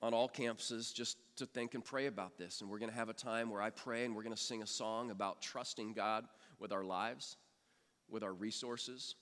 on 0.00 0.14
all 0.14 0.28
campuses 0.28 0.94
just 0.94 1.18
to 1.36 1.46
think 1.46 1.74
and 1.74 1.84
pray 1.84 2.06
about 2.06 2.38
this. 2.38 2.60
And 2.60 2.70
we're 2.70 2.78
going 2.78 2.90
to 2.90 2.96
have 2.96 3.08
a 3.08 3.14
time 3.14 3.50
where 3.50 3.60
I 3.60 3.70
pray 3.70 4.04
and 4.04 4.14
we're 4.14 4.22
going 4.22 4.34
to 4.34 4.40
sing 4.40 4.62
a 4.62 4.66
song 4.66 5.10
about 5.10 5.42
trusting 5.42 5.92
God 5.92 6.24
with 6.58 6.72
our 6.72 6.84
lives, 6.84 7.36
with 8.08 8.22
our 8.22 8.32
resources. 8.32 9.16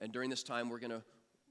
And 0.00 0.12
during 0.12 0.30
this 0.30 0.42
time, 0.42 0.68
we're 0.68 0.80
going 0.80 0.90
to 0.90 1.02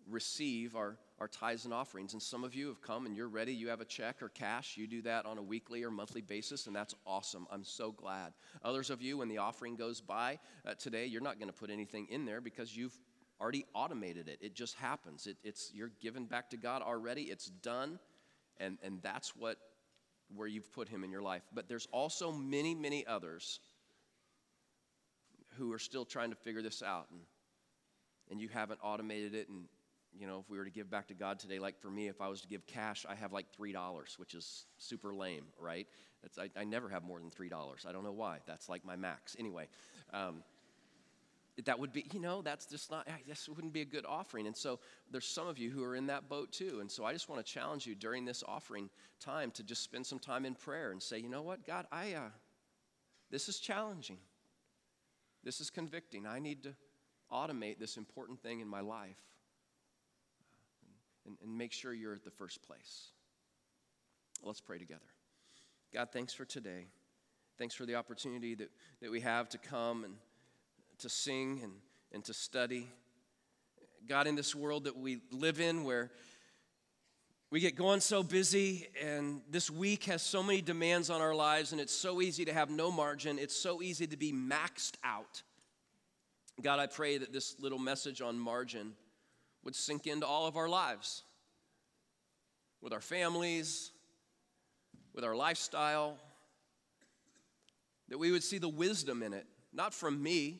receive 0.09 0.75
our 0.75 0.97
our 1.21 1.27
tithes 1.27 1.65
and 1.65 1.73
offerings. 1.73 2.13
And 2.13 2.21
some 2.21 2.43
of 2.43 2.55
you 2.55 2.67
have 2.69 2.81
come 2.81 3.05
and 3.05 3.15
you're 3.15 3.29
ready. 3.29 3.53
You 3.53 3.69
have 3.69 3.79
a 3.79 3.85
check 3.85 4.23
or 4.23 4.29
cash. 4.29 4.75
You 4.75 4.87
do 4.87 5.03
that 5.03 5.27
on 5.27 5.37
a 5.37 5.43
weekly 5.43 5.83
or 5.83 5.91
monthly 5.91 6.21
basis, 6.21 6.65
and 6.65 6.75
that's 6.75 6.95
awesome. 7.05 7.45
I'm 7.51 7.63
so 7.63 7.91
glad. 7.91 8.33
Others 8.63 8.89
of 8.89 9.03
you, 9.03 9.19
when 9.19 9.27
the 9.27 9.37
offering 9.37 9.75
goes 9.75 10.01
by 10.01 10.39
uh, 10.65 10.73
today, 10.73 11.05
you're 11.05 11.21
not 11.21 11.37
going 11.37 11.47
to 11.47 11.53
put 11.53 11.69
anything 11.69 12.07
in 12.09 12.25
there 12.25 12.41
because 12.41 12.75
you've 12.75 12.97
already 13.39 13.65
automated 13.75 14.29
it. 14.29 14.39
It 14.41 14.55
just 14.55 14.73
happens. 14.73 15.27
It, 15.27 15.37
it's 15.43 15.69
you're 15.75 15.91
given 16.01 16.25
back 16.25 16.49
to 16.49 16.57
God 16.57 16.81
already. 16.81 17.23
It's 17.25 17.45
done, 17.45 17.99
and 18.57 18.79
and 18.81 18.99
that's 19.03 19.35
what 19.35 19.57
where 20.35 20.47
you've 20.47 20.73
put 20.73 20.89
Him 20.89 21.03
in 21.03 21.11
your 21.11 21.21
life. 21.21 21.43
But 21.53 21.69
there's 21.69 21.87
also 21.91 22.31
many, 22.31 22.73
many 22.73 23.05
others 23.05 23.59
who 25.59 25.71
are 25.71 25.79
still 25.79 26.05
trying 26.05 26.31
to 26.31 26.35
figure 26.35 26.63
this 26.63 26.81
out, 26.81 27.09
and 27.11 27.19
and 28.31 28.41
you 28.41 28.47
haven't 28.47 28.79
automated 28.81 29.35
it 29.35 29.49
and 29.49 29.65
you 30.17 30.27
know, 30.27 30.39
if 30.39 30.49
we 30.49 30.57
were 30.57 30.65
to 30.65 30.71
give 30.71 30.89
back 30.89 31.07
to 31.07 31.13
God 31.13 31.39
today, 31.39 31.59
like 31.59 31.79
for 31.79 31.89
me, 31.89 32.07
if 32.07 32.21
I 32.21 32.27
was 32.27 32.41
to 32.41 32.47
give 32.47 32.65
cash, 32.67 33.05
I 33.07 33.15
have 33.15 33.31
like 33.31 33.45
$3, 33.57 34.19
which 34.19 34.33
is 34.33 34.65
super 34.77 35.13
lame, 35.13 35.45
right? 35.59 35.87
I, 36.37 36.49
I, 36.59 36.63
never 36.63 36.89
have 36.89 37.03
more 37.03 37.19
than 37.19 37.31
$3. 37.31 37.85
I 37.87 37.91
don't 37.91 38.03
know 38.03 38.11
why. 38.11 38.39
That's 38.45 38.69
like 38.69 38.85
my 38.85 38.95
max. 38.95 39.35
Anyway, 39.39 39.67
um, 40.13 40.43
that 41.65 41.79
would 41.79 41.91
be, 41.91 42.05
you 42.13 42.19
know, 42.19 42.41
that's 42.41 42.65
just 42.65 42.91
not, 42.91 43.07
this 43.27 43.49
wouldn't 43.49 43.73
be 43.73 43.81
a 43.81 43.85
good 43.85 44.05
offering. 44.05 44.47
And 44.47 44.55
so 44.55 44.79
there's 45.09 45.25
some 45.25 45.47
of 45.47 45.57
you 45.57 45.69
who 45.69 45.83
are 45.83 45.95
in 45.95 46.07
that 46.07 46.29
boat 46.29 46.51
too. 46.51 46.79
And 46.81 46.91
so 46.91 47.05
I 47.05 47.13
just 47.13 47.29
want 47.29 47.43
to 47.43 47.51
challenge 47.51 47.87
you 47.87 47.95
during 47.95 48.25
this 48.25 48.43
offering 48.47 48.89
time 49.19 49.51
to 49.51 49.63
just 49.63 49.83
spend 49.83 50.05
some 50.05 50.19
time 50.19 50.45
in 50.45 50.55
prayer 50.55 50.91
and 50.91 51.01
say, 51.01 51.19
you 51.19 51.29
know 51.29 51.41
what, 51.41 51.65
God, 51.65 51.87
I, 51.91 52.13
uh, 52.13 52.29
this 53.29 53.49
is 53.49 53.59
challenging. 53.59 54.17
This 55.43 55.59
is 55.61 55.69
convicting. 55.69 56.27
I 56.27 56.39
need 56.39 56.63
to 56.63 56.75
automate 57.31 57.79
this 57.79 57.97
important 57.97 58.41
thing 58.43 58.59
in 58.59 58.67
my 58.67 58.81
life 58.81 59.30
and, 61.25 61.37
and 61.41 61.57
make 61.57 61.71
sure 61.71 61.93
you're 61.93 62.13
at 62.13 62.23
the 62.23 62.31
first 62.31 62.61
place. 62.63 63.11
Let's 64.43 64.61
pray 64.61 64.79
together. 64.79 65.01
God, 65.93 66.09
thanks 66.11 66.33
for 66.33 66.45
today. 66.45 66.87
Thanks 67.57 67.75
for 67.75 67.85
the 67.85 67.95
opportunity 67.95 68.55
that, 68.55 68.69
that 69.01 69.11
we 69.11 69.19
have 69.21 69.49
to 69.49 69.57
come 69.57 70.03
and 70.03 70.15
to 70.99 71.09
sing 71.09 71.59
and, 71.63 71.73
and 72.11 72.23
to 72.25 72.33
study. 72.33 72.87
God, 74.07 74.25
in 74.25 74.35
this 74.35 74.55
world 74.55 74.85
that 74.85 74.97
we 74.97 75.19
live 75.31 75.59
in 75.59 75.83
where 75.83 76.11
we 77.51 77.59
get 77.59 77.75
going 77.75 77.99
so 77.99 78.23
busy, 78.23 78.87
and 79.03 79.41
this 79.49 79.69
week 79.69 80.05
has 80.05 80.21
so 80.21 80.41
many 80.41 80.61
demands 80.61 81.09
on 81.09 81.19
our 81.19 81.35
lives, 81.35 81.73
and 81.73 81.81
it's 81.81 81.93
so 81.93 82.21
easy 82.21 82.45
to 82.45 82.53
have 82.53 82.69
no 82.69 82.89
margin. 82.89 83.37
It's 83.37 83.55
so 83.55 83.81
easy 83.81 84.07
to 84.07 84.15
be 84.15 84.31
maxed 84.31 84.93
out. 85.03 85.43
God, 86.61 86.79
I 86.79 86.87
pray 86.87 87.17
that 87.17 87.33
this 87.33 87.57
little 87.59 87.77
message 87.77 88.21
on 88.21 88.39
margin 88.39 88.93
would 89.63 89.75
sink 89.75 90.07
into 90.07 90.25
all 90.25 90.47
of 90.47 90.57
our 90.57 90.69
lives 90.69 91.23
with 92.81 92.93
our 92.93 93.01
families, 93.01 93.91
with 95.13 95.23
our 95.23 95.35
lifestyle, 95.35 96.17
that 98.09 98.17
we 98.17 98.31
would 98.31 98.43
see 98.43 98.57
the 98.57 98.69
wisdom 98.69 99.23
in 99.23 99.33
it, 99.33 99.45
not 99.71 99.93
from 99.93 100.21
me, 100.21 100.59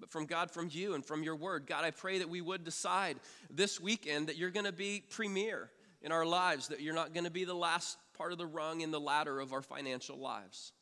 but 0.00 0.10
from 0.10 0.26
God, 0.26 0.50
from 0.50 0.68
you, 0.70 0.94
and 0.94 1.04
from 1.06 1.22
your 1.22 1.36
word. 1.36 1.66
God, 1.66 1.84
I 1.84 1.92
pray 1.92 2.18
that 2.18 2.28
we 2.28 2.40
would 2.40 2.64
decide 2.64 3.18
this 3.48 3.80
weekend 3.80 4.26
that 4.26 4.36
you're 4.36 4.50
going 4.50 4.66
to 4.66 4.72
be 4.72 5.02
premier 5.08 5.70
in 6.02 6.10
our 6.10 6.26
lives, 6.26 6.68
that 6.68 6.80
you're 6.80 6.94
not 6.94 7.14
going 7.14 7.24
to 7.24 7.30
be 7.30 7.44
the 7.44 7.54
last 7.54 7.96
part 8.18 8.32
of 8.32 8.38
the 8.38 8.46
rung 8.46 8.80
in 8.80 8.90
the 8.90 9.00
ladder 9.00 9.38
of 9.38 9.52
our 9.52 9.62
financial 9.62 10.18
lives, 10.18 10.72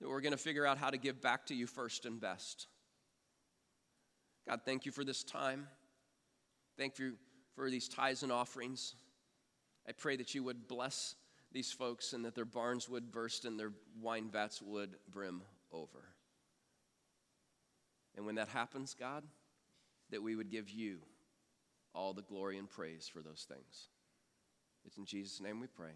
that 0.00 0.08
we're 0.08 0.22
going 0.22 0.32
to 0.32 0.38
figure 0.38 0.66
out 0.66 0.78
how 0.78 0.88
to 0.88 0.96
give 0.96 1.20
back 1.20 1.46
to 1.46 1.54
you 1.54 1.66
first 1.66 2.06
and 2.06 2.18
best. 2.18 2.66
God, 4.48 4.60
thank 4.64 4.86
you 4.86 4.92
for 4.92 5.04
this 5.04 5.22
time. 5.22 5.68
Thank 6.78 7.00
you 7.00 7.14
for 7.56 7.68
these 7.70 7.88
tithes 7.88 8.22
and 8.22 8.30
offerings. 8.30 8.94
I 9.86 9.92
pray 9.92 10.16
that 10.16 10.34
you 10.34 10.44
would 10.44 10.68
bless 10.68 11.16
these 11.50 11.72
folks 11.72 12.12
and 12.12 12.24
that 12.24 12.36
their 12.36 12.44
barns 12.44 12.88
would 12.88 13.10
burst 13.10 13.44
and 13.44 13.58
their 13.58 13.72
wine 14.00 14.28
vats 14.30 14.62
would 14.62 14.96
brim 15.10 15.42
over. 15.72 16.04
And 18.16 18.24
when 18.24 18.36
that 18.36 18.48
happens, 18.48 18.94
God, 18.98 19.24
that 20.10 20.22
we 20.22 20.36
would 20.36 20.50
give 20.50 20.70
you 20.70 20.98
all 21.94 22.12
the 22.12 22.22
glory 22.22 22.58
and 22.58 22.68
praise 22.68 23.08
for 23.12 23.20
those 23.20 23.46
things. 23.48 23.88
It's 24.84 24.98
in 24.98 25.04
Jesus' 25.04 25.40
name 25.40 25.60
we 25.60 25.66
pray. 25.66 25.92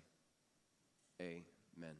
Amen. 1.20 1.96